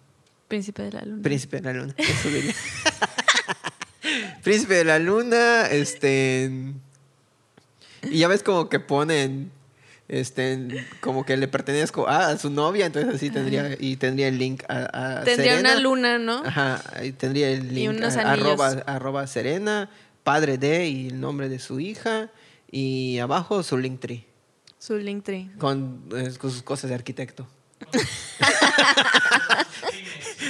[0.48, 1.22] Príncipe de la luna.
[1.22, 1.94] Príncipe de la Luna.
[1.98, 2.56] Eso diría.
[4.44, 6.50] Príncipe de la Luna, este.
[8.04, 9.52] Y ya ves como que ponen.
[10.10, 14.64] Este, como que le pertenezco a su novia, entonces así tendría, y tendría el link
[14.68, 15.74] a, a Tendría Serena.
[15.74, 16.42] una luna, ¿no?
[16.44, 19.92] Ajá, ahí tendría el link unos a- arroba, arroba Serena,
[20.24, 22.32] padre de y el nombre de su hija,
[22.72, 24.26] y abajo su link tree,
[24.80, 25.52] Su Linktree.
[25.60, 27.48] con, eh, con sus cosas de arquitecto.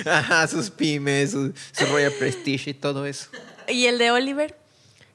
[0.05, 3.29] Ajá, sus pymes, su, su Royal Prestige y todo eso.
[3.67, 4.55] ¿Y el de Oliver?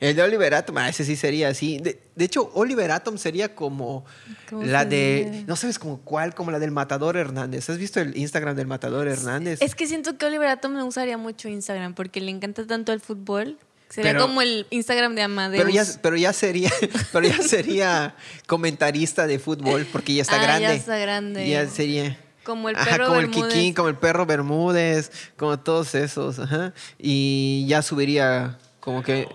[0.04, 1.78] El de Oliver Atom, ah, ese sí sería así.
[1.78, 4.04] De, de hecho, Oliver Atom sería como
[4.50, 5.24] ¿Cómo la de.
[5.30, 5.44] diría?
[5.46, 7.70] No sabes como cuál, como la del Matador Hernández.
[7.70, 9.60] ¿Has visto el Instagram del Matador Hernández?
[9.62, 13.00] Es que siento que Oliver Atom me usaría mucho Instagram porque le encanta tanto el
[13.00, 13.58] fútbol.
[13.88, 15.62] Sería Pero- como el Instagram de Amadeus.
[15.62, 16.70] Pero ya, pero ya sería,
[17.12, 20.74] pero ya sería comentarista de fútbol porque ya está Ah, ya grande.
[20.76, 21.48] está grande.
[21.48, 22.18] Ya sería.
[22.44, 23.44] Como el Ajá, perro como Bermúdez.
[23.44, 26.74] el Kikín, como el perro Bermúdez, como todos esos, ajá.
[26.98, 29.26] Y ya subiría como que.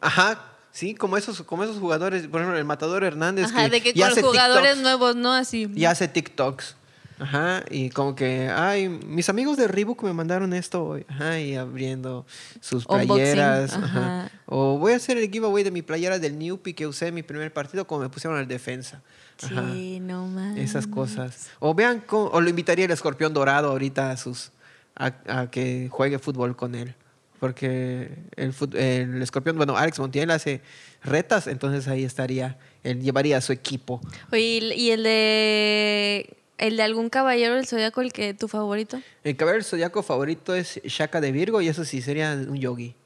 [0.00, 0.42] Ajá,
[0.72, 3.46] sí, como esos, como esos jugadores, por ejemplo, el Matador Hernández.
[3.46, 5.32] Ajá, de que ya con los jugadores TikToks, nuevos, ¿no?
[5.32, 5.70] Así.
[5.74, 6.76] Y hace TikToks.
[7.20, 11.04] Ajá, y como que, ay, mis amigos de Reebok me mandaron esto hoy.
[11.08, 12.24] Ajá, y abriendo
[12.60, 13.72] sus playeras.
[13.72, 13.86] ajá.
[13.86, 14.30] Ajá.
[14.46, 17.24] O voy a hacer el giveaway de mi playera del Newpie que usé en mi
[17.24, 19.02] primer partido, como me pusieron al defensa.
[19.42, 19.64] Ajá.
[19.72, 20.70] Sí, no mames.
[20.70, 21.48] Esas cosas.
[21.58, 24.52] O vean, o lo invitaría el escorpión dorado ahorita a sus
[24.94, 26.94] a, a que juegue fútbol con él.
[27.40, 30.60] Porque el, el escorpión, bueno, Alex Montiel hace
[31.04, 34.00] retas, entonces ahí estaría, él llevaría a su equipo.
[34.32, 39.00] Oye, ¿y el de el de algún caballero del zodiaco, el que tu favorito?
[39.22, 42.96] El caballero zodiaco favorito es Shaka de Virgo y eso sí sería un yogi.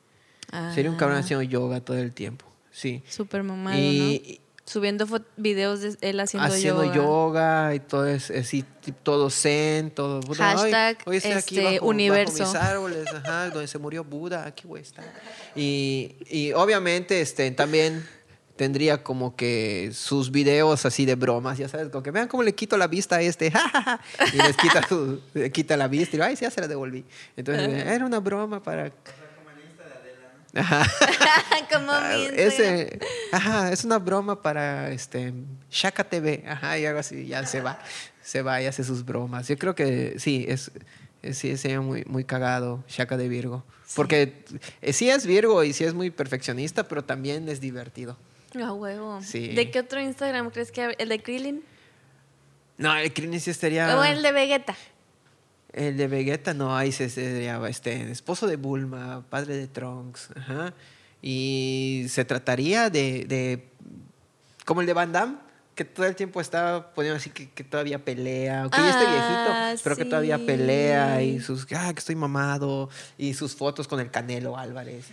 [0.74, 2.46] Sería un cabrón Ah, haciendo yoga todo el tiempo.
[2.70, 3.02] Sí.
[3.08, 3.98] Súper mamado, Y-
[4.38, 4.41] ¿no?
[4.64, 5.06] Subiendo
[5.36, 6.94] videos de él haciendo, haciendo yoga.
[6.94, 7.74] yoga.
[7.74, 8.64] y todo es así,
[9.02, 10.20] todo zen, todo.
[10.28, 12.38] Ay, Hashtag, hoy estoy aquí este, bajo, universo.
[12.44, 15.04] bajo mis árboles, ajá, donde se murió Buda, aquí voy a estar.
[15.56, 18.06] Y, y obviamente este, también
[18.54, 22.54] tendría como que sus videos así de bromas, ya sabes, como que vean cómo le
[22.54, 24.00] quito la vista a este, ja, ja, ja",
[24.32, 27.04] y les quita, su- le quita la vista y ay, sí, ya se la devolví.
[27.36, 28.92] Entonces, era una broma para...
[30.54, 30.86] Ajá.
[31.72, 32.98] Como Ah, ese,
[33.32, 35.32] ajá, es una broma para este
[35.70, 37.78] Shaka TV, ajá, y algo así, ya se va,
[38.22, 39.48] se va y hace sus bromas.
[39.48, 40.70] Yo creo que sí, es,
[41.32, 43.64] sí, sería muy, muy cagado Shaka de Virgo.
[43.94, 44.44] Porque
[44.80, 48.16] eh, sí es Virgo y sí es muy perfeccionista, pero también es divertido.
[48.62, 49.20] A huevo.
[49.22, 49.48] Sí.
[49.48, 51.62] ¿De qué otro Instagram crees que el de Krillin?
[52.76, 53.98] No, el Krillin sí estaría.
[53.98, 54.76] O el de Vegeta.
[55.72, 60.74] El de Vegeta, no, ahí se sería este, esposo de Bulma, padre de Trunks, ajá.
[61.22, 63.68] Y se trataría de, de
[64.64, 65.36] como el de Van Damme,
[65.74, 69.68] que todo el tiempo estaba poniendo así que, que todavía pelea, que ya estoy Ah,
[69.68, 74.00] viejito, pero que todavía pelea y sus, ah, que estoy mamado y sus fotos con
[74.00, 75.06] el Canelo Álvarez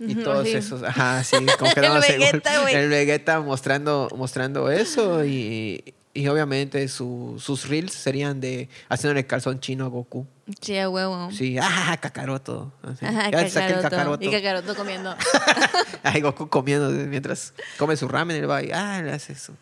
[0.00, 0.54] y todos sí.
[0.54, 6.86] esos, ajá, sí, como que El Vegeta, el Vegeta mostrando, mostrando eso y, y obviamente
[6.88, 10.26] su- sus reels serían de haciéndole calzón chino a Goku.
[10.60, 11.30] Sí, a huevo.
[11.32, 12.72] Sí, ah, Kakaroto.
[12.82, 13.04] así.
[13.04, 13.80] Ajá, Ya saqué el.
[13.82, 14.24] Kakaroto.
[14.24, 15.14] Y Kakaroto comiendo.
[16.02, 19.52] Ay, Goku comiendo mientras come su ramen, él va y ah, le hace su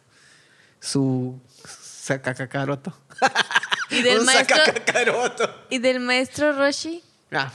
[0.81, 2.93] su saca Kakaroto.
[3.91, 5.55] Y del Un maestro- saca Kakaroto.
[5.71, 7.03] ¿Y del maestro Roshi?
[7.33, 7.51] Ah,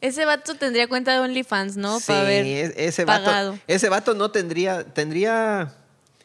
[0.00, 2.00] Ese vato tendría cuenta de OnlyFans, ¿no?
[2.00, 3.52] sí, Para es- ese pagado.
[3.52, 5.72] vato, ese vato no tendría tendría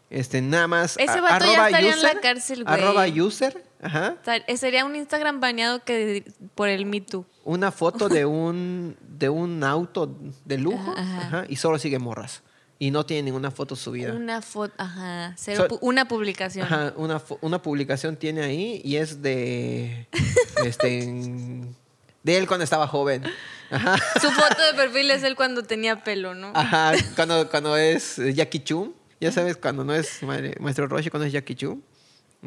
[0.10, 2.74] este nada más Ese a- vato ya arroba estaría en la user, cárcel, güey.
[2.76, 4.16] Arroba user, ajá.
[4.58, 6.24] Sería un Instagram baneado que
[6.56, 7.26] por el Me Too.
[7.44, 11.46] Una foto de un de un auto de lujo, Ajá, ajá, ajá.
[11.50, 12.44] y solo sigue morras.
[12.80, 14.14] Y no tiene ninguna foto subida.
[14.14, 16.66] Una foto, ajá, cero So- pu- una publicación.
[16.68, 20.08] Ajá, una, una publicación tiene ahí y es de.
[20.66, 21.04] este.
[21.04, 21.76] en-
[22.24, 23.24] de él cuando estaba joven.
[23.72, 23.96] Ajá.
[24.22, 26.52] Su foto de perfil es él cuando tenía pelo, ¿no?
[26.56, 26.92] Ajá.
[27.16, 28.92] Cuando, cuando es Jackie Chum.
[29.20, 31.82] Ya sabes, cuando no es ma- Maestro Roshi, cuando es Jackie Chum.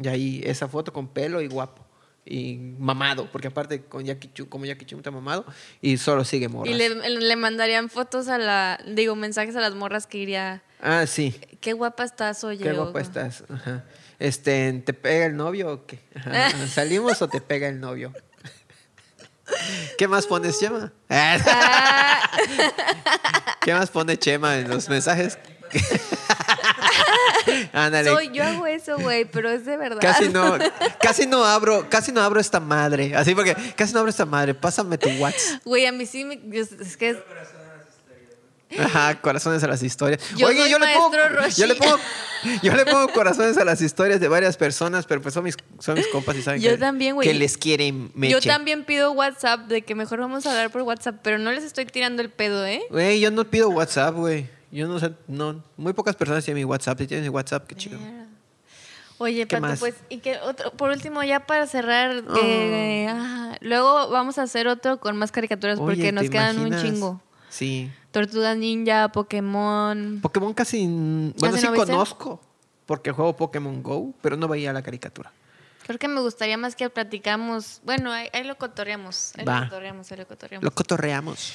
[0.01, 1.85] Y ahí esa foto con pelo y guapo.
[2.23, 5.43] Y mamado, porque aparte con Jackie Chum, como Jackie Chum está mamado,
[5.81, 6.71] y solo sigue morras.
[6.73, 11.05] Y le, le mandarían fotos a la, digo, mensajes a las morras que iría, Ah,
[11.07, 11.39] sí.
[11.59, 12.63] qué guapa estás, oye.
[12.63, 13.43] Qué guapa estás.
[13.49, 13.85] Ajá.
[14.19, 15.99] Este, ¿te pega el novio o qué?
[16.15, 16.49] Ajá.
[16.67, 18.13] ¿Salimos o te pega el novio?
[19.97, 20.93] ¿Qué más pones, Chema?
[21.09, 22.21] Ah,
[23.61, 25.37] ¿Qué más pone Chema en los mensajes?
[27.73, 28.09] Ándale.
[28.09, 29.99] soy, yo hago eso, güey, pero es de verdad.
[30.01, 30.57] Casi no,
[31.01, 33.15] casi no abro, casi no abro esta madre.
[33.15, 34.53] Así porque casi no abro esta madre.
[34.53, 35.61] Pásame tu WhatsApp.
[35.65, 37.17] Güey, a mí sí me, yo- es que es-
[38.79, 40.21] Ajá, corazones a las historias.
[40.37, 41.11] Yo soy yo le pongo,
[41.57, 41.97] yo le pongo,
[42.63, 45.95] yo le pongo corazones a las historias de varias personas, pero pues son mis, son
[45.95, 47.27] mis compas y saben Yo que, también, güey.
[47.27, 48.31] que les quieren meche.
[48.31, 51.65] yo también pido WhatsApp de que mejor vamos a hablar por WhatsApp, pero no les
[51.65, 52.81] estoy tirando el pedo, ¿eh?
[52.89, 54.47] Güey, yo no pido WhatsApp, güey.
[54.71, 56.97] Yo no sé, no, muy pocas personas tienen mi WhatsApp.
[56.99, 57.99] Si tienes mi WhatsApp, qué chido.
[59.17, 59.79] Oye, ¿Qué Pato, más?
[59.79, 64.67] pues, y que otro, por último, ya para cerrar, eh, ah, luego vamos a hacer
[64.67, 66.83] otro con más caricaturas porque nos ¿te quedan imaginas?
[66.83, 67.21] un chingo.
[67.49, 67.91] Sí.
[68.11, 70.19] Tortugas Ninja, Pokémon.
[70.21, 72.41] Pokémon casi, bueno, ¿Casi sí no conozco,
[72.87, 75.31] porque juego Pokémon Go, pero no veía la caricatura.
[75.85, 77.81] Creo que me gustaría más que platicamos.
[77.83, 79.33] Bueno, ahí, ahí lo cotorreamos.
[79.37, 79.59] Ahí Va.
[79.59, 80.63] lo cotorreamos, ahí lo cotorreamos.
[80.63, 81.53] Lo cotorreamos.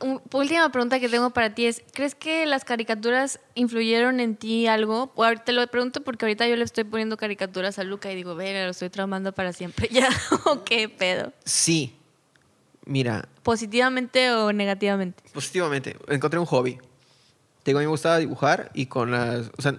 [0.00, 4.66] Un- última pregunta que tengo para ti es, ¿crees que las caricaturas influyeron en ti
[4.66, 5.12] algo?
[5.14, 8.14] O ahorita te lo pregunto porque ahorita yo le estoy poniendo caricaturas a Luca y
[8.16, 10.08] digo, verga, lo estoy traumando para siempre ya.
[10.44, 11.32] ¿O qué pedo?
[11.44, 11.96] Sí.
[12.84, 15.22] Mira, ¿Positivamente o negativamente?
[15.32, 16.74] positivamente, encontré un hobby.
[17.62, 19.76] Te digo, a mí me gustaba dibujar y con las, o sea,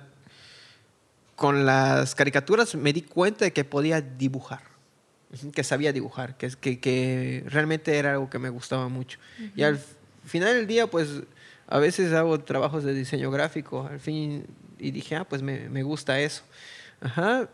[1.36, 4.62] con las caricaturas me di cuenta de que podía dibujar,
[5.53, 9.19] que sabía dibujar, que, que, que realmente era algo que me gustaba mucho.
[9.55, 9.80] Y al
[10.25, 11.09] final del día, pues,
[11.67, 14.45] a veces hago trabajos de diseño gráfico, al fin,
[14.80, 16.43] y dije, ah, pues me, me gusta eso.
[17.01, 17.49] Ajá.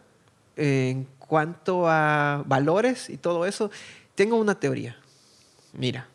[0.55, 3.71] En cuanto a valores y todo eso,
[4.15, 4.97] tengo una teoría.
[5.73, 6.07] Mira,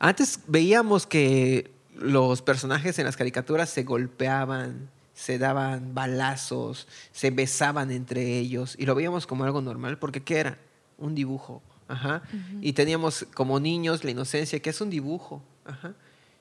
[0.00, 7.90] antes veíamos que los personajes en las caricaturas se golpeaban, se daban balazos, se besaban
[7.90, 10.58] entre ellos y lo veíamos como algo normal porque ¿qué era?
[10.98, 11.62] Un dibujo.
[11.86, 12.22] Ajá.
[12.60, 15.42] Y teníamos como niños la inocencia que es un dibujo.
[15.64, 15.94] Ajá.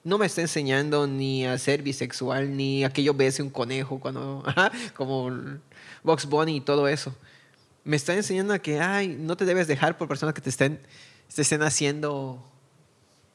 [0.04, 4.00] No me está enseñando ni a ser bisexual ni a que yo bese un conejo
[4.00, 5.32] cuando, ajá, como
[6.04, 7.16] Box Bunny y todo eso.
[7.84, 10.80] Me está enseñando a que, ay, no te debes dejar por personas que te estén,
[11.34, 12.44] te estén haciendo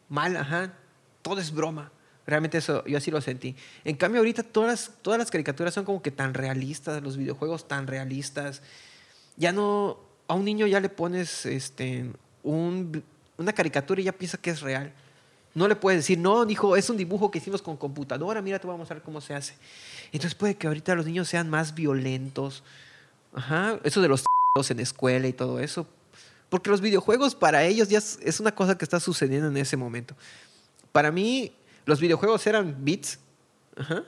[0.09, 0.75] mal, ajá.
[1.23, 1.93] Todo es broma.
[2.29, 3.57] Realmente eso, yo así lo sentí.
[3.85, 7.67] En cambio, ahorita todas las, todas las caricaturas son como que tan realistas, los videojuegos
[7.67, 8.61] tan realistas.
[9.39, 12.05] Ya no, a un niño ya le pones este,
[12.43, 13.03] un,
[13.39, 14.93] una caricatura y ya piensa que es real.
[15.55, 18.67] No le puedes decir, no, hijo, es un dibujo que hicimos con computadora, mira, te
[18.67, 19.55] voy a mostrar cómo se hace.
[20.13, 22.63] Entonces puede que ahorita los niños sean más violentos.
[23.33, 24.25] Ajá, eso de los
[24.69, 25.87] en escuela y todo eso.
[26.51, 30.15] Porque los videojuegos para ellos ya es una cosa que está sucediendo en ese momento.
[30.93, 31.53] Para mí,
[31.89, 33.19] los videojuegos eran bits.
[33.75, 34.05] Ajá.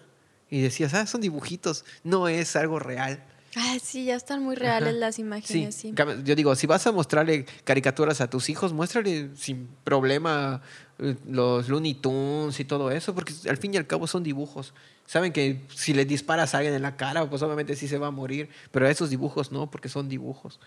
[0.50, 1.86] Y decías, ah, son dibujitos.
[2.04, 3.24] No es algo real.
[3.56, 4.98] Ah, sí, ya están muy reales Ajá.
[4.98, 5.92] las imágenes, sí.
[6.24, 10.62] yo digo, si vas a mostrarle caricaturas a tus hijos, muéstrale sin problema
[10.98, 14.72] eh, los Looney Tunes y todo eso, porque al fin y al cabo son dibujos.
[15.06, 18.08] Saben que si le disparas a alguien en la cara, pues obviamente sí se va
[18.08, 20.60] a morir, pero esos dibujos no, porque son dibujos.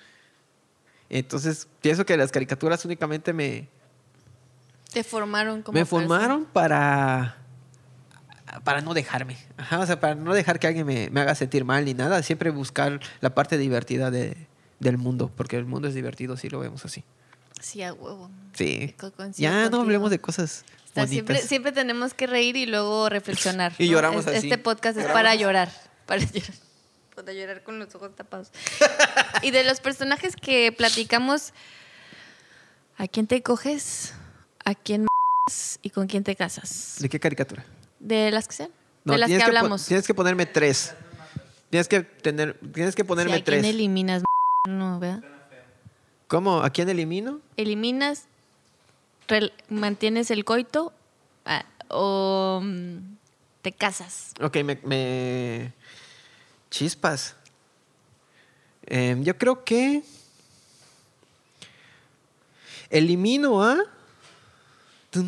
[1.09, 3.69] Entonces, pienso que las caricaturas únicamente me,
[4.93, 6.07] Te formaron como me persona.
[6.07, 7.37] formaron para
[8.63, 9.37] para, no dejarme.
[9.57, 12.21] Ajá, o sea, para no dejar que alguien me, me haga sentir mal ni nada.
[12.21, 14.47] Siempre buscar la parte divertida de,
[14.79, 17.03] del mundo, porque el mundo es divertido si lo vemos así.
[17.59, 18.29] Sí, a huevo.
[18.53, 18.93] Sí.
[19.37, 19.81] Ya no contigo.
[19.81, 23.73] hablemos de cosas O sea, siempre, siempre tenemos que reír y luego reflexionar.
[23.79, 23.93] Y ¿no?
[23.93, 24.47] lloramos Es- así.
[24.47, 25.71] Este podcast es para llorar.
[26.05, 26.53] Para llorar.
[27.15, 28.51] Para llorar con los ojos tapados.
[29.41, 31.53] y de los personajes que platicamos,
[32.97, 34.13] ¿a quién te coges?
[34.65, 35.05] ¿A quién
[35.81, 36.95] y con quién te casas?
[36.99, 37.65] ¿De qué caricatura?
[37.99, 38.69] De las que sean.
[39.03, 39.85] No, de las que hablamos.
[39.85, 40.93] tienes que ponerme tres.
[41.69, 43.65] Tienes que tener, tienes que Sí, ponerme ¿A quién tres.
[43.65, 44.23] eliminas?
[44.67, 44.77] m***?
[44.77, 45.23] No, ¿verdad?
[46.27, 46.61] ¿Cómo?
[46.61, 47.41] ¿A quién elimino?
[47.57, 48.25] eliminas,
[49.69, 50.93] mantienes el coito
[51.45, 52.97] ah, o mm,
[53.61, 54.33] te casas.
[54.41, 54.79] Ok, me.
[54.83, 55.73] me-
[56.69, 57.35] Chispas.
[58.85, 60.03] Em, yo creo que.
[62.89, 63.77] Elimino a.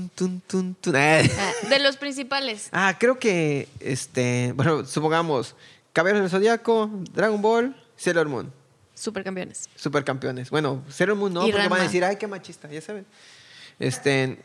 [0.10, 0.96] tun, tun, tun.
[0.96, 2.70] Ah, Ah, de los principales.
[2.72, 3.68] Ah, creo que.
[3.80, 4.52] Este.
[4.56, 5.56] Bueno, supongamos.
[5.94, 8.52] Caballeros del Zodíaco, Dragon Ball, Sailor Moon.
[8.96, 9.70] Supercampeones.
[9.76, 10.50] Supercampeones.
[10.50, 13.06] Bueno, Sailor Moon no, Y porque van a decir, ay, qué machista, ya saben.
[13.80, 14.40] Este.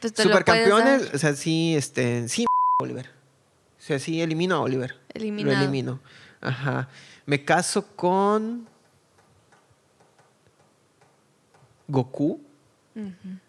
[0.00, 2.44] Pues Supercampeones, o sea, sí, este, sí,
[2.82, 3.06] Oliver.
[3.06, 4.96] O sea, sí, elimino a Oliver.
[5.12, 5.56] Eliminado.
[5.56, 6.00] Lo elimino.
[6.40, 6.88] Ajá.
[7.26, 8.66] Me caso con
[11.88, 12.40] Goku.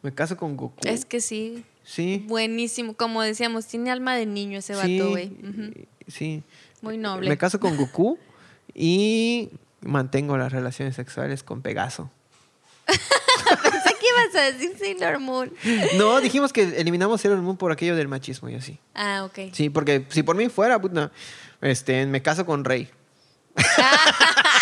[0.01, 0.79] Me caso con Goku.
[0.87, 1.63] Es que sí.
[1.83, 2.23] sí.
[2.27, 2.95] Buenísimo.
[2.95, 5.87] Como decíamos, tiene alma de niño ese sí, vato, güey.
[6.07, 6.43] Sí.
[6.81, 7.29] Muy noble.
[7.29, 8.17] Me caso con Goku
[8.73, 9.49] y
[9.81, 12.11] mantengo las relaciones sexuales con Pegaso.
[12.85, 15.53] Pensé que ibas a decir Sailor Moon.
[15.97, 18.79] No, dijimos que eliminamos Sailor Moon por aquello del machismo y así.
[18.93, 19.53] Ah, ok.
[19.53, 21.11] Sí, porque si por mí fuera, puta,
[21.61, 22.89] este, me caso con Rey.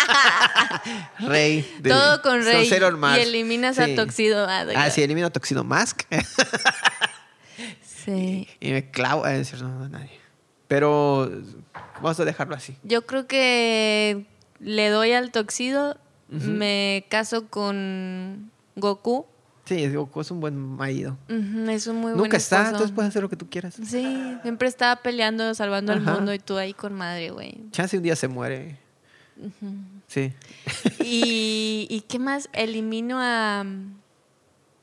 [1.20, 1.66] Rey.
[1.80, 2.68] de- Todo con Rey.
[2.68, 3.94] Y eliminas a Sí.
[3.96, 4.46] Toxido.
[4.48, 6.02] Ah, Ah, sí, elimino a Toxido Mask.
[8.04, 8.48] Sí.
[8.60, 9.26] y me clavo.
[9.26, 10.10] Es decir, no, no, nadie.
[10.68, 11.30] Pero
[12.02, 12.76] vamos a dejarlo así.
[12.82, 14.26] Yo creo que
[14.60, 15.96] le doy al Toxido.
[16.28, 19.26] Me caso con Goku.
[19.66, 21.16] Sí, Goku es un buen marido.
[21.28, 23.74] Ujú, es un muy buen Nunca está, entonces puedes hacer lo que tú quieras.
[23.76, 27.54] Sí, siempre estaba peleando, salvando al mundo y tú ahí con madre, güey.
[27.70, 28.78] Chance un día se muere.
[30.06, 30.32] Sí.
[31.00, 32.48] ¿Y, ¿Y qué más?
[32.52, 33.64] Elimino a...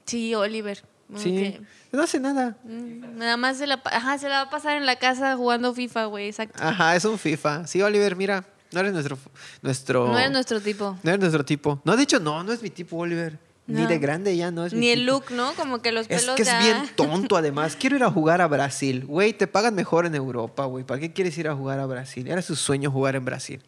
[0.06, 0.84] Sí, Oliver.
[1.16, 1.58] Sí.
[1.92, 2.58] No hace nada.
[2.64, 5.74] mm, nada más se la, ajá, se la va a pasar en la casa jugando
[5.74, 6.58] FIFA, güey, exacto.
[6.64, 7.68] Ajá, es un FIFA.
[7.68, 9.18] Sí, Oliver, mira, no eres nuestro
[9.62, 10.98] nuestro No eres nuestro tipo.
[11.04, 11.82] no eres nuestro tipo.
[11.84, 13.38] No, de hecho no, no es mi tipo Oliver.
[13.68, 15.12] Ni de grande ya no es mi Ni el tipo.
[15.12, 15.54] look, ¿no?
[15.54, 17.78] Como que los Es pelos que es bien tonto además.
[17.78, 19.06] Quiero ir a jugar a Brasil.
[19.06, 20.84] Güey, te pagan mejor en Europa, güey.
[20.84, 22.28] ¿Para qué quieres ir a jugar a Brasil?
[22.28, 23.62] Era su sueño jugar en Brasil.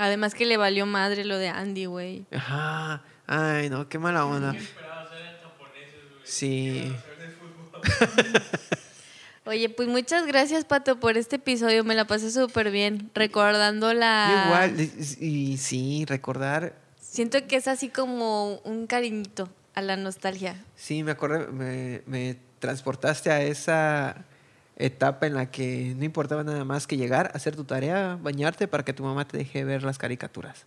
[0.00, 2.24] Además que le valió madre lo de Andy, güey.
[2.32, 3.02] Ajá.
[3.26, 4.54] Ay, no, qué mala onda.
[6.24, 6.90] Sí.
[9.44, 11.84] Oye, pues muchas gracias, Pato, por este episodio.
[11.84, 14.44] Me la pasé súper bien, recordando la...
[14.46, 14.80] Igual.
[14.80, 16.76] Y, y sí, recordar.
[16.98, 20.64] Siento que es así como un cariñito a la nostalgia.
[20.76, 24.24] Sí, me acordé, me, me transportaste a esa
[24.80, 28.84] etapa en la que no importaba nada más que llegar, hacer tu tarea, bañarte para
[28.84, 30.66] que tu mamá te deje ver las caricaturas.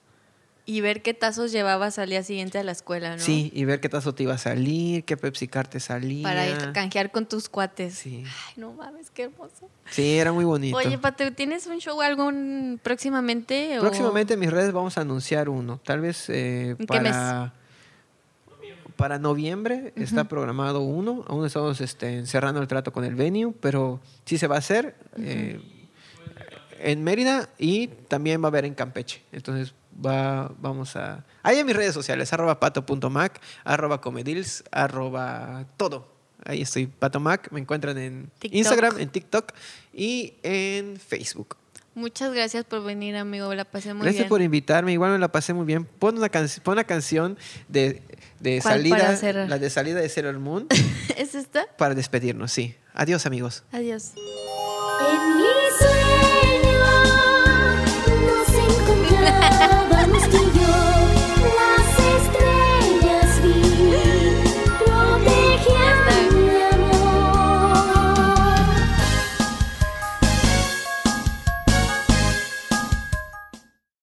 [0.66, 3.22] Y ver qué tazos llevabas al día siguiente a la escuela, ¿no?
[3.22, 6.24] Sí, y ver qué tazo te iba a salir, qué Pepsi Car te salía.
[6.24, 7.96] Para ir a canjear con tus cuates.
[7.96, 8.24] Sí.
[8.26, 9.70] Ay, no mames, qué hermoso.
[9.90, 10.78] Sí, era muy bonito.
[10.78, 13.78] Oye, Pato, ¿tienes un show algún próximamente?
[13.78, 15.82] o- Próximamente en mis redes vamos a anunciar uno.
[15.84, 17.16] Tal vez eh, ¿En qué mes?
[19.04, 21.26] Para, noviembre está programado uno.
[21.28, 24.96] Aún estamos este, cerrando el trato con el venue, pero sí se va a hacer
[25.18, 25.60] eh,
[26.80, 29.22] en Mérida y también va a haber en Campeche.
[29.34, 31.26] Entonces va, vamos a...
[31.42, 36.08] Ahí en mis redes sociales, arroba pato.mac, arroba comedils, arroba todo.
[36.46, 37.52] Ahí estoy, patomac.
[37.52, 38.58] Me encuentran en TikTok.
[38.58, 39.52] Instagram, en TikTok
[39.94, 41.58] y en Facebook.
[41.96, 43.54] Muchas gracias por venir, amigo.
[43.54, 44.30] La pasé muy Gracias bien.
[44.30, 45.86] por invitarme, igual me la pasé muy bien.
[45.86, 47.38] Pon una, canc- pon una canción
[47.68, 48.02] de,
[48.40, 50.68] de ¿Cuál salida, la de salida de Sailor Moon,
[51.18, 51.68] ¿Es esta?
[51.78, 52.76] para despedirnos, sí.
[52.94, 53.64] Adiós, amigos.
[53.72, 54.14] Adiós.